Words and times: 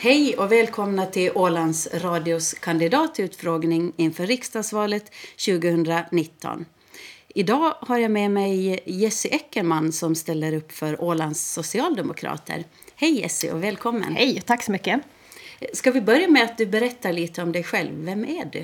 Hej 0.00 0.36
och 0.36 0.52
välkomna 0.52 1.06
till 1.06 1.30
Ålands 1.34 1.88
Radios 1.94 2.54
kandidatutfrågning 2.54 3.92
inför 3.96 4.26
riksdagsvalet 4.26 5.12
2019. 5.46 6.66
Idag 7.28 7.74
har 7.80 7.98
jag 7.98 8.10
med 8.10 8.30
mig 8.30 8.80
Jesse 8.84 9.28
Eckerman 9.28 9.92
som 9.92 10.14
ställer 10.14 10.52
upp 10.52 10.72
för 10.72 11.02
Ålands 11.02 11.52
Socialdemokrater. 11.52 12.64
Hej 12.96 13.20
Jesse 13.20 13.52
och 13.52 13.64
välkommen. 13.64 14.16
Hej, 14.16 14.42
tack 14.46 14.62
så 14.62 14.72
mycket. 14.72 15.00
Ska 15.72 15.90
vi 15.90 16.00
börja 16.00 16.28
med 16.28 16.42
att 16.42 16.58
du 16.58 16.66
berättar 16.66 17.12
lite 17.12 17.42
om 17.42 17.52
dig 17.52 17.64
själv? 17.64 18.04
Vem 18.04 18.24
är 18.24 18.44
du? 18.44 18.60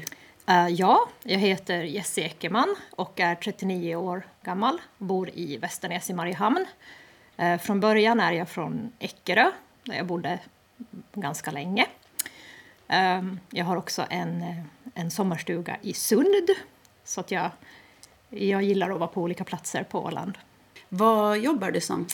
Uh, 0.53 0.69
ja, 0.69 1.09
jag 1.23 1.39
heter 1.39 1.83
Jesse 1.83 2.21
Eckerman 2.21 2.77
och 2.91 3.21
är 3.21 3.35
39 3.35 3.97
år 3.97 4.27
gammal. 4.45 4.81
Bor 4.99 5.31
i 5.35 5.57
Västernäs 5.57 6.11
i 6.11 6.15
Mariehamn. 6.15 6.67
Uh, 7.43 7.59
från 7.59 7.81
början 7.81 8.21
är 8.21 8.33
jag 8.33 8.49
från 8.49 8.93
Eckerö, 8.99 9.51
där 9.85 9.95
jag 9.95 10.07
bodde 10.07 10.39
ganska 11.13 11.51
länge. 11.51 11.87
Uh, 12.91 13.35
jag 13.51 13.65
har 13.65 13.77
också 13.77 14.07
en, 14.11 14.45
en 14.95 15.11
sommarstuga 15.11 15.77
i 15.83 15.95
Sund, 15.95 16.51
så 17.05 17.21
att 17.21 17.31
jag, 17.31 17.51
jag 18.29 18.63
gillar 18.63 18.91
att 18.91 18.99
vara 18.99 19.09
på 19.09 19.23
olika 19.23 19.45
platser 19.45 19.83
på 19.83 20.05
Åland. 20.05 20.39
Vad 20.89 21.39
jobbar 21.39 21.71
du 21.71 21.81
som? 21.81 22.07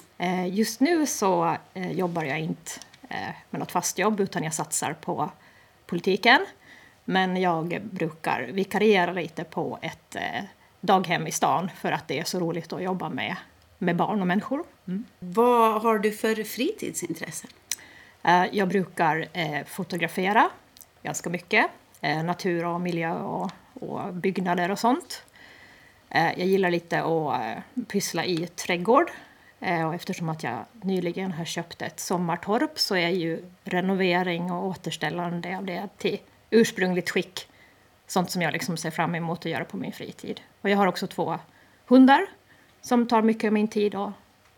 Just 0.49 0.81
nu 0.81 1.07
så 1.07 1.57
jobbar 1.75 2.25
jag 2.25 2.41
inte 2.41 2.71
med 3.51 3.59
något 3.59 3.73
fast 3.73 3.99
jobb, 3.99 4.21
utan 4.21 4.45
jag 4.45 4.55
satsar 4.55 4.93
på 4.93 5.31
politiken. 5.87 6.47
Men 7.05 7.37
jag 7.37 7.83
brukar 7.83 8.51
vikariera 8.53 9.13
lite 9.13 9.45
på 9.45 9.79
ett 9.83 10.17
eh, 10.17 10.45
daghem 10.81 11.27
i 11.27 11.33
stan 11.33 11.71
för 11.77 11.93
att 11.93 12.09
det 12.09 12.19
är 12.19 12.25
så 12.25 12.41
roligt 12.41 12.73
att 12.73 12.83
jobba 12.83 13.09
med, 13.09 13.37
med 13.79 13.97
barn 13.97 14.21
och 14.21 14.27
människor. 14.27 14.65
Mm. 14.89 15.05
Vad 15.19 15.83
har 15.83 15.99
du 15.99 16.13
för 16.13 16.45
fritidsintressen? 16.45 17.51
Eh, 18.23 18.45
jag 18.53 18.69
brukar 18.69 19.29
eh, 19.33 19.65
fotografera 19.65 20.51
ganska 21.03 21.31
mycket. 21.31 21.67
Eh, 22.01 22.25
natur 22.25 22.65
och 22.65 22.81
miljö 22.81 23.13
och, 23.13 23.51
och, 23.75 24.15
byggnader 24.15 24.71
och 24.71 24.79
sånt. 24.79 25.23
Jag 26.13 26.47
gillar 26.47 26.71
lite 26.71 27.03
att 27.03 27.41
pyssla 27.89 28.25
i 28.25 28.47
trädgård. 28.47 29.11
Och 29.87 29.95
eftersom 29.95 30.29
att 30.29 30.43
jag 30.43 30.65
nyligen 30.83 31.33
har 31.33 31.45
köpt 31.45 31.83
ett 31.83 32.01
sommartorp 32.01 32.79
så 32.79 32.97
är 32.97 33.09
ju 33.09 33.45
renovering 33.65 34.53
och 34.53 34.67
återställande 34.67 35.57
av 35.57 35.65
det 35.65 35.89
till 35.97 36.19
ursprungligt 36.51 37.11
skick. 37.11 37.49
Sånt 38.07 38.31
som 38.31 38.43
jag 38.43 38.53
liksom 38.53 38.77
ser 38.77 38.91
fram 38.91 39.15
emot 39.15 39.39
att 39.39 39.53
göra 39.53 39.65
på 39.65 39.77
min 39.77 39.93
fritid. 39.93 40.41
Och 40.61 40.71
jag 40.71 40.77
har 40.77 40.87
också 40.87 41.07
två 41.07 41.39
hundar 41.87 42.27
som 42.81 43.09
tar 43.09 43.23
mycket 43.23 43.49
av 43.49 43.53
min 43.53 43.69
tid 43.69 43.95
och 43.95 44.11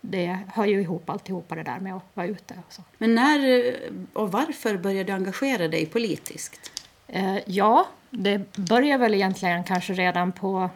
det 0.04 0.38
hör 0.54 0.66
ju 0.66 0.80
ihop 0.80 1.10
alltihopa 1.10 1.54
det 1.54 1.62
där 1.62 1.78
med 1.78 1.96
att 1.96 2.02
vara 2.14 2.26
ute. 2.26 2.54
Och 2.66 2.72
så. 2.72 2.82
Men 2.98 3.14
när 3.14 3.76
och 4.12 4.32
varför 4.32 4.76
började 4.76 5.04
du 5.04 5.12
engagera 5.12 5.68
dig 5.68 5.86
politiskt? 5.86 6.82
Eh, 7.08 7.38
ja, 7.46 7.88
det 8.10 8.52
började 8.56 8.98
väl 8.98 9.14
egentligen 9.14 9.64
kanske 9.64 9.92
redan 9.92 10.32
på 10.32 10.70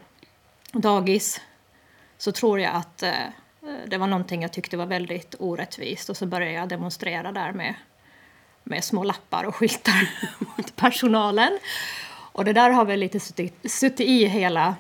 dagis. 0.73 1.41
Så 2.19 2.33
tror 2.33 2.61
jag 2.61 2.75
att 2.75 3.03
eh, 3.03 3.13
det 3.87 3.99
var 3.99 4.07
någonting 4.07 4.43
jag 4.43 4.53
tyckte 4.53 4.77
var 4.77 4.87
väldigt 4.87 5.35
orättvist 5.39 6.09
och 6.11 6.17
så 6.17 6.27
började 6.27 6.53
jag 6.53 6.69
demonstrera 6.69 7.33
där 7.33 7.53
med 7.53 7.75
med 8.67 8.85
små 8.85 9.05
lappar 9.05 9.45
och 9.45 9.57
skyltar 9.57 10.11
mot 10.39 10.77
personalen. 10.77 11.59
Och 12.33 12.45
det 12.45 12.53
där 12.53 12.71
har 12.71 12.85
väl 12.85 13.01
lite 13.01 13.21
suttit, 13.21 13.71
suttit 13.73 14.09
i 14.09 14.25
hela, 14.27 14.77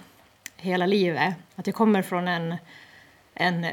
hela 0.56 0.86
livet. 0.86 1.34
Att 1.56 1.66
jag 1.66 1.76
kommer 1.76 2.02
från 2.02 2.28
en, 2.28 2.56
en 3.36 3.66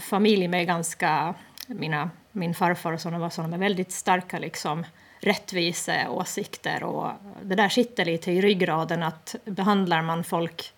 familj 0.00 0.48
med 0.48 0.66
ganska... 0.66 1.34
Mina, 1.66 2.10
min 2.32 2.54
farfar 2.54 2.92
och 2.92 3.00
sådana 3.00 3.18
var 3.18 3.30
sådana 3.30 3.50
med 3.50 3.58
väldigt 3.58 3.92
starka 3.92 4.38
liksom, 4.38 4.84
rättvise 5.20 6.08
åsikter. 6.08 6.82
Och 6.82 7.10
det 7.42 7.54
där 7.54 7.68
sitter 7.68 8.04
lite 8.04 8.32
i 8.32 8.40
ryggraden 8.40 9.02
att 9.02 9.34
behandlar 9.44 10.02
man 10.02 10.24
folk 10.24 10.72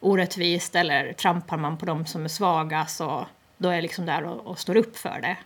orättvist 0.00 0.76
eller 0.76 1.12
trampar 1.12 1.56
man 1.56 1.76
på 1.76 1.86
dem 1.86 2.06
som 2.06 2.24
är 2.24 2.28
svaga 2.28 2.86
så 2.86 3.26
då 3.56 3.68
är 3.68 3.74
jag 3.74 3.82
liksom 3.82 4.06
där 4.06 4.24
och, 4.24 4.46
och 4.46 4.58
står 4.58 4.76
upp 4.76 4.96
för 4.96 5.20
det. 5.20 5.36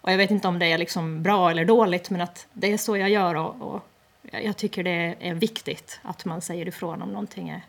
Och 0.00 0.12
jag 0.12 0.16
vet 0.16 0.30
inte 0.30 0.48
om 0.48 0.58
det 0.58 0.66
är 0.66 0.78
liksom 0.78 1.22
bra 1.22 1.50
eller 1.50 1.64
dåligt, 1.64 2.10
men 2.10 2.20
att 2.20 2.46
det 2.52 2.72
är 2.72 2.78
så 2.78 2.96
jag 2.96 3.10
gör. 3.10 3.34
Och, 3.34 3.74
och 3.74 3.82
jag 4.22 4.56
tycker 4.56 4.84
det 4.84 5.16
är 5.20 5.34
viktigt 5.34 6.00
att 6.02 6.24
man 6.24 6.40
säger 6.40 6.68
ifrån 6.68 7.02
om 7.02 7.08
någonting 7.08 7.48
är, 7.48 7.62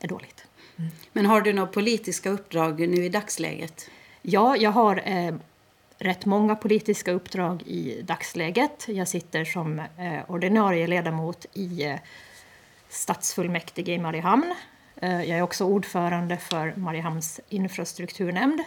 är 0.00 0.08
dåligt. 0.08 0.46
Mm. 0.80 0.92
Men 1.12 1.26
har 1.26 1.40
du 1.40 1.52
några 1.52 1.72
politiska 1.72 2.30
uppdrag 2.30 2.80
nu 2.80 3.04
i 3.04 3.08
dagsläget? 3.08 3.90
Ja, 4.22 4.56
jag 4.56 4.70
har 4.70 5.02
eh, 5.04 5.34
rätt 5.98 6.26
många 6.26 6.56
politiska 6.56 7.12
uppdrag 7.12 7.62
i 7.62 8.02
dagsläget. 8.02 8.86
Jag 8.88 9.08
sitter 9.08 9.44
som 9.44 9.78
eh, 9.78 10.20
ordinarie 10.28 10.86
ledamot 10.86 11.46
i 11.52 11.84
eh, 11.84 11.96
stadsfullmäktige 12.88 13.92
i 13.92 13.98
Mariehamn. 13.98 14.54
Eh, 14.96 15.24
jag 15.24 15.38
är 15.38 15.42
också 15.42 15.64
ordförande 15.64 16.36
för 16.36 16.74
Mariehamns 16.76 17.40
infrastrukturnämnd 17.48 18.60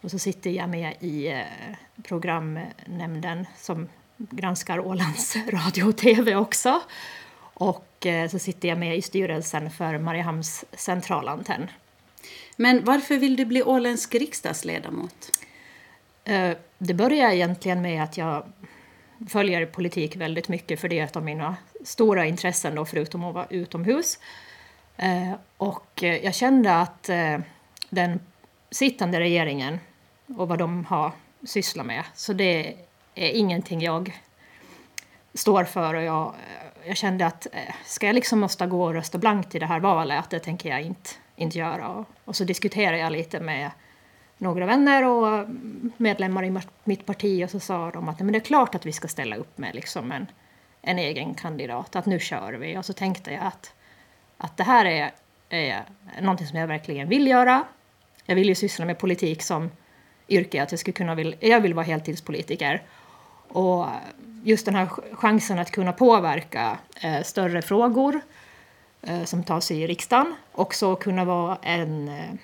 och 0.00 0.10
så 0.10 0.18
sitter 0.18 0.50
jag 0.50 0.68
med 0.68 0.94
i 1.00 1.26
eh, 1.26 1.42
programnämnden 2.02 3.46
som 3.56 3.88
granskar 4.16 4.78
Ålands 4.78 5.36
radio 5.48 5.84
och 5.84 5.96
tv 5.96 6.36
också. 6.36 6.80
Och 7.54 8.06
eh, 8.06 8.28
så 8.28 8.38
sitter 8.38 8.68
jag 8.68 8.78
med 8.78 8.96
i 8.96 9.02
styrelsen 9.02 9.70
för 9.70 9.98
Mariehamns 9.98 10.64
centralantenn. 10.72 11.70
Men 12.56 12.84
varför 12.84 13.16
vill 13.16 13.36
du 13.36 13.44
bli 13.44 13.62
åländsk 13.62 14.14
riksdagsledamot? 14.14 15.30
Eh, 16.24 16.50
det 16.78 16.94
började 16.94 17.36
egentligen 17.36 17.82
med 17.82 18.02
att 18.02 18.16
jag 18.16 18.44
följer 19.28 19.66
politik 19.66 20.16
väldigt 20.16 20.48
mycket 20.48 20.80
för 20.80 20.88
det 20.88 20.98
är 20.98 21.04
ett 21.04 21.16
av 21.16 21.24
mina 21.24 21.56
stora 21.84 22.26
intressen 22.26 22.74
då, 22.74 22.84
förutom 22.84 23.24
att 23.24 23.34
vara 23.34 23.46
utomhus. 23.50 24.18
Och 25.56 26.02
jag 26.02 26.34
kände 26.34 26.76
att 26.76 27.10
den 27.90 28.20
sittande 28.70 29.20
regeringen 29.20 29.78
och 30.26 30.48
vad 30.48 30.58
de 30.58 30.84
har 30.84 31.12
sysslat 31.46 31.86
med. 31.86 32.04
Så 32.14 32.32
det 32.32 32.74
är 33.14 33.30
ingenting 33.30 33.80
jag 33.80 34.20
står 35.34 35.64
för. 35.64 35.94
Och 35.94 36.02
jag, 36.02 36.34
jag 36.86 36.96
kände 36.96 37.26
att 37.26 37.46
eh, 37.52 37.74
ska 37.84 38.06
jag 38.06 38.14
liksom 38.14 38.40
måste 38.40 38.66
gå 38.66 38.84
och 38.84 38.94
rösta 38.94 39.18
blankt 39.18 39.54
i 39.54 39.58
det 39.58 39.66
här 39.66 39.80
valet, 39.80 40.18
att 40.18 40.30
det 40.30 40.38
tänker 40.38 40.68
jag 40.68 40.82
inte, 40.82 41.10
inte 41.36 41.58
göra. 41.58 41.88
Och, 41.88 42.06
och 42.24 42.36
så 42.36 42.44
diskuterade 42.44 42.98
jag 42.98 43.12
lite 43.12 43.40
med 43.40 43.70
några 44.38 44.66
vänner 44.66 45.04
och 45.04 45.48
medlemmar 45.96 46.44
i 46.44 46.58
mitt 46.84 47.06
parti 47.06 47.44
och 47.44 47.50
så 47.50 47.60
sa 47.60 47.90
de 47.90 48.08
att 48.08 48.18
men 48.18 48.32
det 48.32 48.38
är 48.38 48.40
klart 48.40 48.74
att 48.74 48.86
vi 48.86 48.92
ska 48.92 49.08
ställa 49.08 49.36
upp 49.36 49.58
med 49.58 49.74
liksom 49.74 50.12
en, 50.12 50.26
en 50.82 50.98
egen 50.98 51.34
kandidat, 51.34 51.96
att 51.96 52.06
nu 52.06 52.18
kör 52.18 52.52
vi. 52.52 52.78
Och 52.78 52.84
så 52.84 52.92
tänkte 52.92 53.30
jag 53.30 53.44
att, 53.44 53.74
att 54.38 54.56
det 54.56 54.64
här 54.64 54.84
är, 54.84 55.12
är 55.48 55.84
någonting 56.20 56.46
som 56.46 56.58
jag 56.58 56.66
verkligen 56.66 57.08
vill 57.08 57.26
göra. 57.26 57.64
Jag 58.24 58.34
vill 58.34 58.48
ju 58.48 58.54
syssla 58.54 58.84
med 58.84 58.98
politik 58.98 59.42
som 59.42 59.70
yrke, 60.28 60.62
att 60.62 60.72
jag 60.72 60.80
skulle 60.80 60.92
kunna 60.92 61.14
vill, 61.14 61.36
jag 61.40 61.60
vill 61.60 61.74
vara 61.74 61.86
heltidspolitiker. 61.86 62.82
Och 63.48 63.86
just 64.44 64.66
den 64.66 64.74
här 64.74 64.88
chansen 65.12 65.58
att 65.58 65.70
kunna 65.70 65.92
påverka 65.92 66.78
eh, 67.02 67.22
större 67.22 67.62
frågor 67.62 68.20
eh, 69.02 69.24
som 69.24 69.44
tas 69.44 69.70
i 69.70 69.86
riksdagen, 69.86 70.34
också 70.52 70.96
kunna 70.96 71.24
vara 71.24 71.58
en, 71.62 72.08
eh, 72.08 72.34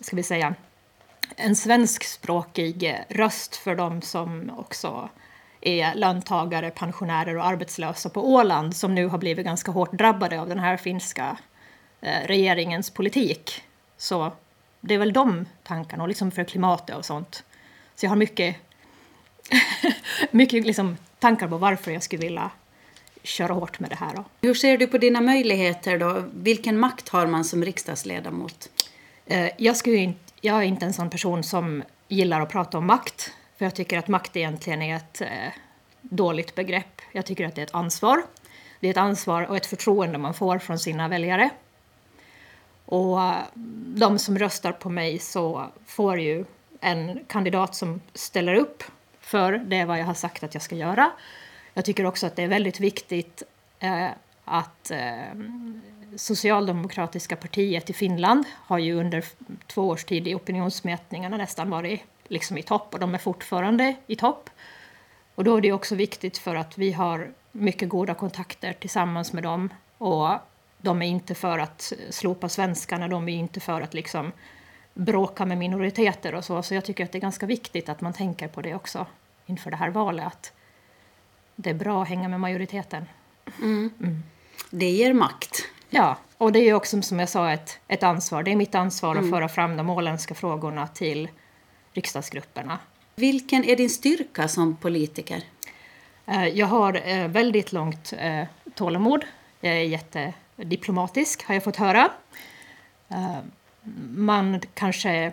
ska 0.00 0.16
vi 0.16 0.22
säga, 0.22 0.54
en 1.36 1.56
svenskspråkig 1.56 2.96
röst 3.08 3.56
för 3.56 3.74
de 3.74 4.02
som 4.02 4.50
också 4.58 5.08
är 5.60 5.94
löntagare, 5.94 6.70
pensionärer 6.70 7.36
och 7.36 7.46
arbetslösa 7.46 8.08
på 8.08 8.32
Åland 8.32 8.76
som 8.76 8.94
nu 8.94 9.06
har 9.06 9.18
blivit 9.18 9.46
ganska 9.46 9.72
hårt 9.72 9.92
drabbade 9.92 10.40
av 10.40 10.48
den 10.48 10.58
här 10.58 10.76
finska 10.76 11.38
eh, 12.00 12.26
regeringens 12.26 12.90
politik. 12.90 13.62
Så 13.96 14.32
det 14.80 14.94
är 14.94 14.98
väl 14.98 15.12
de 15.12 15.46
tankarna, 15.62 16.02
och 16.02 16.08
liksom 16.08 16.30
för 16.30 16.44
klimatet 16.44 16.96
och 16.96 17.04
sånt. 17.04 17.44
Så 17.94 18.06
jag 18.06 18.10
har 18.10 18.16
mycket, 18.16 18.56
mycket 20.30 20.66
liksom 20.66 20.96
tankar 21.18 21.48
på 21.48 21.56
varför 21.56 21.90
jag 21.90 22.02
skulle 22.02 22.22
vilja 22.22 22.50
köra 23.22 23.52
hårt 23.52 23.80
med 23.80 23.90
det 23.90 23.96
här. 23.96 24.14
Då. 24.14 24.24
Hur 24.40 24.54
ser 24.54 24.78
du 24.78 24.86
på 24.86 24.98
dina 24.98 25.20
möjligheter 25.20 25.98
då? 25.98 26.24
Vilken 26.34 26.78
makt 26.78 27.08
har 27.08 27.26
man 27.26 27.44
som 27.44 27.64
riksdagsledamot? 27.64 28.70
Eh, 29.26 29.50
jag, 29.56 29.76
skulle 29.76 29.96
inte, 29.96 30.32
jag 30.40 30.56
är 30.56 30.62
inte 30.62 30.86
en 30.86 30.92
sån 30.92 31.10
person 31.10 31.42
som 31.42 31.82
gillar 32.08 32.40
att 32.40 32.48
prata 32.48 32.78
om 32.78 32.86
makt. 32.86 33.32
För 33.58 33.64
jag 33.64 33.74
tycker 33.74 33.98
att 33.98 34.08
makt 34.08 34.36
egentligen 34.36 34.82
är 34.82 34.96
ett 34.96 35.20
eh, 35.20 35.28
dåligt 36.00 36.54
begrepp. 36.54 37.00
Jag 37.12 37.26
tycker 37.26 37.46
att 37.46 37.54
det 37.54 37.60
är 37.60 37.66
ett 37.66 37.74
ansvar. 37.74 38.22
Det 38.80 38.86
är 38.86 38.90
ett 38.90 38.96
ansvar 38.96 39.42
och 39.42 39.56
ett 39.56 39.66
förtroende 39.66 40.18
man 40.18 40.34
får 40.34 40.58
från 40.58 40.78
sina 40.78 41.08
väljare. 41.08 41.50
Och 42.84 43.22
eh, 43.22 43.36
de 43.86 44.18
som 44.18 44.38
röstar 44.38 44.72
på 44.72 44.90
mig 44.90 45.18
så 45.18 45.66
får 45.86 46.20
ju 46.20 46.44
en 46.80 47.24
kandidat 47.26 47.74
som 47.74 48.00
ställer 48.14 48.54
upp 48.54 48.82
för 49.28 49.52
det 49.52 49.76
är 49.76 49.86
vad 49.86 49.98
jag 49.98 50.04
har 50.04 50.14
sagt 50.14 50.42
att 50.44 50.54
jag 50.54 50.62
ska 50.62 50.76
göra. 50.76 51.10
Jag 51.74 51.84
tycker 51.84 52.06
också 52.06 52.26
att 52.26 52.36
det 52.36 52.42
är 52.42 52.48
väldigt 52.48 52.80
viktigt 52.80 53.42
eh, 53.78 54.08
att 54.44 54.90
eh, 54.90 55.34
Socialdemokratiska 56.16 57.36
partiet 57.36 57.90
i 57.90 57.92
Finland 57.92 58.44
har 58.54 58.78
ju 58.78 58.94
under 58.94 59.24
två 59.66 59.88
års 59.88 60.04
tid 60.04 60.28
i 60.28 60.34
opinionsmätningarna 60.34 61.36
nästan 61.36 61.70
varit 61.70 62.00
liksom 62.28 62.58
i 62.58 62.62
topp 62.62 62.94
och 62.94 63.00
de 63.00 63.14
är 63.14 63.18
fortfarande 63.18 63.94
i 64.06 64.16
topp. 64.16 64.50
Och 65.34 65.44
då 65.44 65.56
är 65.56 65.60
det 65.60 65.72
också 65.72 65.94
viktigt 65.94 66.38
för 66.38 66.54
att 66.54 66.78
vi 66.78 66.92
har 66.92 67.30
mycket 67.52 67.88
goda 67.88 68.14
kontakter 68.14 68.72
tillsammans 68.72 69.32
med 69.32 69.42
dem. 69.42 69.68
Och 69.98 70.28
de 70.78 71.02
är 71.02 71.06
inte 71.06 71.34
för 71.34 71.58
att 71.58 71.92
slopa 72.10 72.48
svenskarna, 72.48 73.08
de 73.08 73.28
är 73.28 73.38
inte 73.38 73.60
för 73.60 73.80
att 73.80 73.94
liksom 73.94 74.32
bråka 74.98 75.46
med 75.46 75.58
minoriteter 75.58 76.34
och 76.34 76.44
så. 76.44 76.62
Så 76.62 76.74
jag 76.74 76.84
tycker 76.84 77.04
att 77.04 77.12
det 77.12 77.18
är 77.18 77.20
ganska 77.20 77.46
viktigt 77.46 77.88
att 77.88 78.00
man 78.00 78.12
tänker 78.12 78.48
på 78.48 78.62
det 78.62 78.74
också 78.74 79.06
inför 79.46 79.70
det 79.70 79.76
här 79.76 79.90
valet. 79.90 80.26
Att 80.26 80.52
det 81.56 81.70
är 81.70 81.74
bra 81.74 82.02
att 82.02 82.08
hänga 82.08 82.28
med 82.28 82.40
majoriteten. 82.40 83.04
Mm. 83.58 83.90
Mm. 84.00 84.22
Det 84.70 84.90
ger 84.90 85.12
makt. 85.12 85.64
Ja, 85.90 86.16
och 86.38 86.52
det 86.52 86.58
är 86.58 86.74
också 86.74 87.02
som 87.02 87.18
jag 87.18 87.28
sa 87.28 87.50
ett, 87.50 87.78
ett 87.88 88.02
ansvar. 88.02 88.42
Det 88.42 88.52
är 88.52 88.56
mitt 88.56 88.74
ansvar 88.74 89.12
mm. 89.12 89.24
att 89.24 89.30
föra 89.30 89.48
fram 89.48 89.76
de 89.76 89.90
åländska 89.90 90.34
frågorna 90.34 90.86
till 90.86 91.28
riksdagsgrupperna. 91.92 92.78
Vilken 93.14 93.64
är 93.64 93.76
din 93.76 93.90
styrka 93.90 94.48
som 94.48 94.76
politiker? 94.76 95.42
Eh, 96.26 96.46
jag 96.46 96.66
har 96.66 97.08
eh, 97.08 97.28
väldigt 97.28 97.72
långt 97.72 98.12
eh, 98.18 98.44
tålamod. 98.74 99.24
Jag 99.60 99.72
är 99.72 99.82
jättediplomatisk, 99.82 101.44
har 101.44 101.54
jag 101.54 101.64
fått 101.64 101.76
höra. 101.76 102.10
Man 104.10 104.60
kanske 104.74 105.32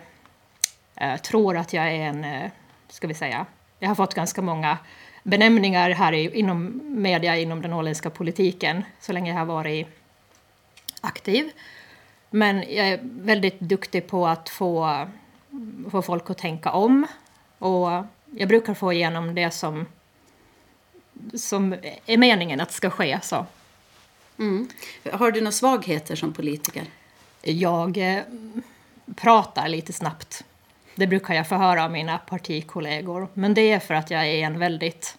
eh, 0.94 1.16
tror 1.16 1.56
att 1.56 1.72
jag 1.72 1.84
är 1.84 2.00
en, 2.00 2.24
eh, 2.24 2.50
ska 2.88 3.06
vi 3.06 3.14
säga, 3.14 3.46
jag 3.78 3.88
har 3.88 3.94
fått 3.94 4.14
ganska 4.14 4.42
många 4.42 4.78
benämningar 5.22 5.90
här 5.90 6.12
inom 6.12 6.80
media, 7.02 7.36
inom 7.36 7.62
den 7.62 7.72
åländska 7.72 8.10
politiken, 8.10 8.84
så 9.00 9.12
länge 9.12 9.30
jag 9.32 9.38
har 9.38 9.46
varit 9.46 9.86
aktiv. 11.00 11.50
Men 12.30 12.56
jag 12.56 12.88
är 12.88 13.00
väldigt 13.02 13.60
duktig 13.60 14.06
på 14.06 14.26
att 14.26 14.48
få, 14.48 15.06
få 15.90 16.02
folk 16.02 16.30
att 16.30 16.38
tänka 16.38 16.70
om. 16.70 17.06
Och 17.58 17.88
jag 18.30 18.48
brukar 18.48 18.74
få 18.74 18.92
igenom 18.92 19.34
det 19.34 19.50
som, 19.50 19.86
som 21.34 21.76
är 22.06 22.16
meningen 22.16 22.60
att 22.60 22.72
ska 22.72 22.90
ske. 22.90 23.18
Så. 23.22 23.46
Mm. 24.38 24.68
Har 25.12 25.30
du 25.30 25.40
några 25.40 25.52
svagheter 25.52 26.16
som 26.16 26.32
politiker? 26.32 26.84
Jag 27.52 27.98
eh, 27.98 28.22
pratar 29.16 29.68
lite 29.68 29.92
snabbt. 29.92 30.44
Det 30.94 31.06
brukar 31.06 31.34
jag 31.34 31.48
få 31.48 31.54
höra 31.54 31.84
av 31.84 31.90
mina 31.90 32.18
partikollegor. 32.18 33.28
Men 33.34 33.54
det 33.54 33.70
är 33.70 33.78
för 33.78 33.94
att 33.94 34.10
jag 34.10 34.26
är 34.26 34.46
en 34.46 34.58
väldigt, 34.58 35.18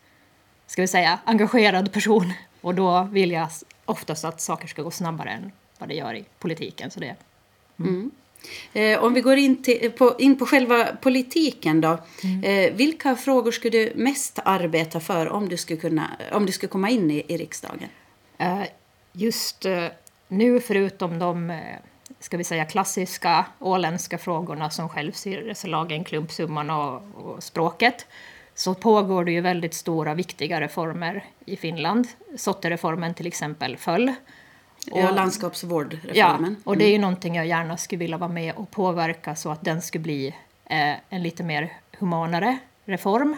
ska 0.68 0.82
vi 0.82 0.88
säga, 0.88 1.20
engagerad 1.26 1.94
person. 1.94 2.34
Och 2.62 2.76
då 2.76 3.04
vill 3.12 3.32
jag 3.32 3.50
oftast 3.86 4.26
att 4.26 4.42
saker 4.42 4.68
ska 4.68 4.82
gå 4.82 4.92
snabbare 4.92 5.30
än 5.30 5.52
vad 5.78 5.90
det 5.90 5.96
gör 5.96 6.14
i 6.14 6.26
politiken. 6.40 6.92
Så 6.92 7.00
det, 7.00 7.16
mm. 7.80 7.90
Mm. 7.90 8.12
Eh, 8.74 9.04
om 9.04 9.14
vi 9.14 9.22
går 9.22 9.38
in, 9.38 9.64
till, 9.64 9.92
på, 9.92 10.16
in 10.20 10.40
på 10.40 10.46
själva 10.46 10.86
politiken 10.86 11.82
då. 11.82 11.98
Mm. 12.24 12.44
Eh, 12.44 12.74
vilka 12.74 13.16
frågor 13.16 13.52
skulle 13.52 13.78
du 13.78 13.94
mest 13.96 14.40
arbeta 14.46 15.00
för 15.00 15.30
om 15.30 15.50
du 15.50 15.58
skulle, 15.58 15.80
kunna, 15.80 16.12
om 16.32 16.46
du 16.46 16.52
skulle 16.52 16.70
komma 16.70 16.90
in 16.90 17.12
i, 17.12 17.24
i 17.28 17.38
riksdagen? 17.38 17.80
Eh, 18.38 18.64
just 19.14 19.66
eh, 19.66 19.86
nu, 20.28 20.60
förutom 20.60 21.20
de 21.20 21.50
eh, 21.50 21.58
ska 22.20 22.38
vi 22.38 22.44
säga, 22.44 22.66
klassiska 22.66 23.46
åländska 23.60 24.18
frågorna 24.18 24.70
som 24.70 24.90
självstyrelselagen, 24.90 26.04
klumpsumman 26.04 26.70
och, 26.70 27.02
och 27.16 27.44
språket 27.44 28.06
så 28.56 28.74
pågår 28.74 29.26
det 29.26 29.32
ju 29.32 29.42
väldigt 29.42 29.74
stora, 29.74 30.14
viktiga 30.14 30.62
reformer 30.62 31.26
i 31.46 31.56
Finland. 31.56 32.08
Sottereformen 32.36 33.14
till 33.14 33.28
exempel 33.28 33.78
föll. 33.78 34.14
Och, 34.92 35.00
ja, 35.00 35.12
landskapsvårdreformen. 35.12 36.56
Ja, 36.60 36.72
och 36.72 36.78
det 36.78 36.86
är 36.86 36.90
ju 36.90 36.96
mm. 36.96 37.02
någonting 37.02 37.36
jag 37.36 37.48
gärna 37.48 37.78
skulle 37.78 38.00
vilja 38.00 38.18
vara 38.18 38.32
med 38.32 38.56
och 38.56 38.72
påverka 38.72 39.36
så 39.36 39.52
att 39.52 39.62
den 39.62 39.82
skulle 39.82 40.02
bli 40.02 40.28
eh, 40.66 40.94
en 41.10 41.24
lite 41.24 41.44
mer 41.44 41.74
humanare 42.00 42.58
reform. 42.86 43.38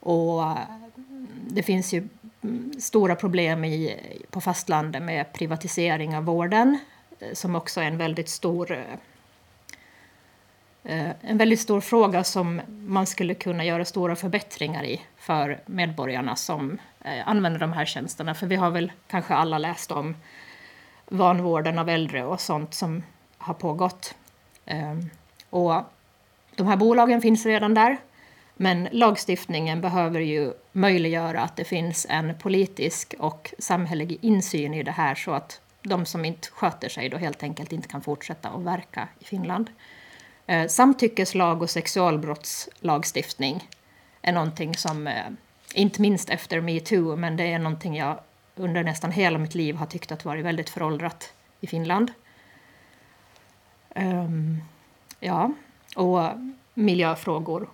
Och 0.00 0.44
det 1.46 1.62
finns 1.62 1.92
ju 1.92 2.08
stora 2.78 3.14
problem 3.14 3.64
i, 3.64 3.96
på 4.30 4.40
fastlandet 4.40 5.02
med 5.02 5.32
privatisering 5.32 6.16
av 6.16 6.24
vården 6.24 6.68
eh, 6.68 6.97
som 7.32 7.56
också 7.56 7.80
är 7.80 7.84
en 7.84 7.98
väldigt 7.98 8.28
stor 8.28 8.72
eh, 8.72 8.94
eh, 10.84 11.10
en 11.20 11.38
väldigt 11.38 11.60
stor 11.60 11.80
fråga 11.80 12.24
som 12.24 12.60
man 12.68 13.06
skulle 13.06 13.34
kunna 13.34 13.64
göra 13.64 13.84
stora 13.84 14.16
förbättringar 14.16 14.84
i 14.84 15.00
för 15.16 15.60
medborgarna 15.66 16.36
som 16.36 16.78
eh, 17.04 17.28
använder 17.28 17.60
de 17.60 17.72
här 17.72 17.84
tjänsterna. 17.84 18.34
För 18.34 18.46
vi 18.46 18.56
har 18.56 18.70
väl 18.70 18.92
kanske 19.08 19.34
alla 19.34 19.58
läst 19.58 19.90
om 19.90 20.16
vanvården 21.06 21.78
av 21.78 21.88
äldre 21.88 22.24
och 22.24 22.40
sånt 22.40 22.74
som 22.74 23.02
har 23.38 23.54
pågått. 23.54 24.14
Ehm, 24.66 25.10
och 25.50 25.82
de 26.56 26.66
här 26.66 26.76
bolagen 26.76 27.20
finns 27.20 27.46
redan 27.46 27.74
där, 27.74 27.96
men 28.56 28.88
lagstiftningen 28.92 29.80
behöver 29.80 30.20
ju 30.20 30.52
möjliggöra 30.72 31.40
att 31.40 31.56
det 31.56 31.64
finns 31.64 32.06
en 32.10 32.38
politisk 32.38 33.14
och 33.18 33.54
samhällelig 33.58 34.18
insyn 34.20 34.74
i 34.74 34.82
det 34.82 34.90
här 34.90 35.14
så 35.14 35.30
att 35.30 35.60
de 35.82 36.06
som 36.06 36.24
inte 36.24 36.48
sköter 36.48 36.88
sig 36.88 37.08
då 37.08 37.16
helt 37.16 37.42
enkelt 37.42 37.72
inte 37.72 37.88
kan 37.88 38.02
fortsätta 38.02 38.48
att 38.48 38.62
verka 38.62 39.08
i 39.18 39.24
Finland. 39.24 39.70
Ehm, 40.46 40.68
samtyckeslag 40.68 41.62
och 41.62 41.70
sexualbrottslagstiftning 41.70 43.68
är 44.22 44.32
någonting 44.32 44.74
som, 44.74 45.06
eh, 45.06 45.26
inte 45.74 46.00
minst 46.00 46.30
efter 46.30 46.60
metoo, 46.60 47.16
men 47.16 47.36
det 47.36 47.52
är 47.52 47.58
någonting 47.58 47.96
jag 47.96 48.20
under 48.56 48.84
nästan 48.84 49.12
hela 49.12 49.38
mitt 49.38 49.54
liv 49.54 49.76
har 49.76 49.86
tyckt 49.86 50.12
att 50.12 50.24
varit 50.24 50.44
väldigt 50.44 50.70
föråldrat 50.70 51.32
i 51.60 51.66
Finland. 51.66 52.12
Um, 53.94 54.62
ja, 55.20 55.50
och 55.96 56.20
miljöfrågor 56.74 57.68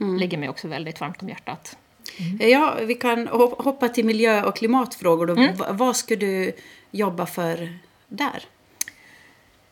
mm. 0.00 0.16
ligger 0.16 0.38
mig 0.38 0.48
också 0.48 0.68
väldigt 0.68 1.00
varmt 1.00 1.22
om 1.22 1.28
hjärtat. 1.28 1.76
Mm. 2.18 2.50
Ja, 2.50 2.76
vi 2.82 2.94
kan 2.94 3.28
hoppa 3.58 3.88
till 3.88 4.04
miljö 4.04 4.44
och 4.44 4.56
klimatfrågor. 4.56 5.26
Då. 5.26 5.32
Mm. 5.32 5.56
Vad 5.70 5.96
ska 5.96 6.16
du 6.16 6.52
jobba 6.90 7.26
för 7.26 7.78
där? 8.08 8.44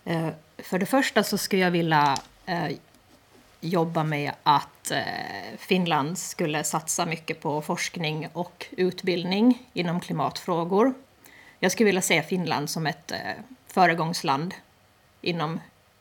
Uh, 0.06 0.29
för 0.59 0.79
det 0.79 0.87
första 0.87 1.23
så 1.23 1.38
skulle 1.38 1.62
jag 1.62 1.71
vilja 1.71 2.17
uh, 2.49 2.77
jobba 3.61 4.05
med 4.05 4.32
att 4.43 4.91
eh, 4.91 5.59
Finland 5.59 6.19
skulle 6.19 6.65
satsa 6.65 7.06
mycket 7.06 7.41
på 7.41 7.62
forskning 7.62 8.29
och 8.33 8.67
utbildning 8.71 9.67
inom 9.73 10.00
klimatfrågor. 10.00 10.94
Jag 11.59 11.73
skulle 11.73 11.85
vilja 11.85 12.03
se 12.03 12.23
Finland 12.23 12.71
som 12.71 12.87
ett 12.87 13.12
eh, 13.12 13.19
föregångsland 13.67 14.55
inom 15.21 15.61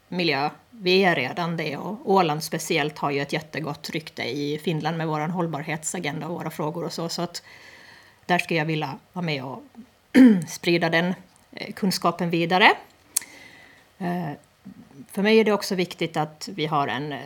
miljö. 0.09 0.50
Vi 0.69 1.03
är 1.03 1.15
redan 1.15 1.57
det 1.57 1.77
och 1.77 2.11
Åland 2.11 2.44
speciellt 2.44 2.97
har 2.97 3.11
ju 3.11 3.21
ett 3.21 3.33
jättegott 3.33 3.89
rykte 3.89 4.23
i 4.23 4.59
Finland 4.63 4.97
med 4.97 5.07
vår 5.07 5.19
hållbarhetsagenda 5.19 6.28
och 6.28 6.33
våra 6.33 6.49
frågor 6.49 6.83
och 6.83 6.94
så. 6.94 7.09
Så 7.09 7.21
att 7.21 7.44
där 8.25 8.39
skulle 8.39 8.59
jag 8.59 8.66
vilja 8.66 8.99
vara 9.13 9.25
med 9.25 9.44
och 9.44 9.63
sprida 10.47 10.89
den 10.89 11.13
eh, 11.51 11.73
kunskapen 11.73 12.30
vidare 12.30 12.71
för 15.11 15.21
mig 15.21 15.39
är 15.39 15.45
det 15.45 15.51
också 15.51 15.75
viktigt 15.75 16.18
att 16.18 16.49
vi 16.51 16.66
har 16.66 16.87
en 16.87 17.11
eh, 17.11 17.19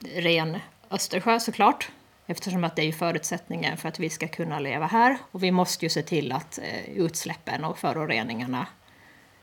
ren 0.00 0.58
Östersjö 0.90 1.40
såklart. 1.40 1.90
Eftersom 2.26 2.64
att 2.64 2.76
det 2.76 2.82
är 2.82 2.92
förutsättningen 2.92 3.76
för 3.76 3.88
att 3.88 3.98
vi 3.98 4.10
ska 4.10 4.28
kunna 4.28 4.58
leva 4.58 4.86
här. 4.86 5.18
Och 5.30 5.42
vi 5.42 5.50
måste 5.50 5.84
ju 5.84 5.88
se 5.88 6.02
till 6.02 6.32
att 6.32 6.58
eh, 6.58 6.90
utsläppen 6.96 7.64
och 7.64 7.78
föroreningarna 7.78 8.66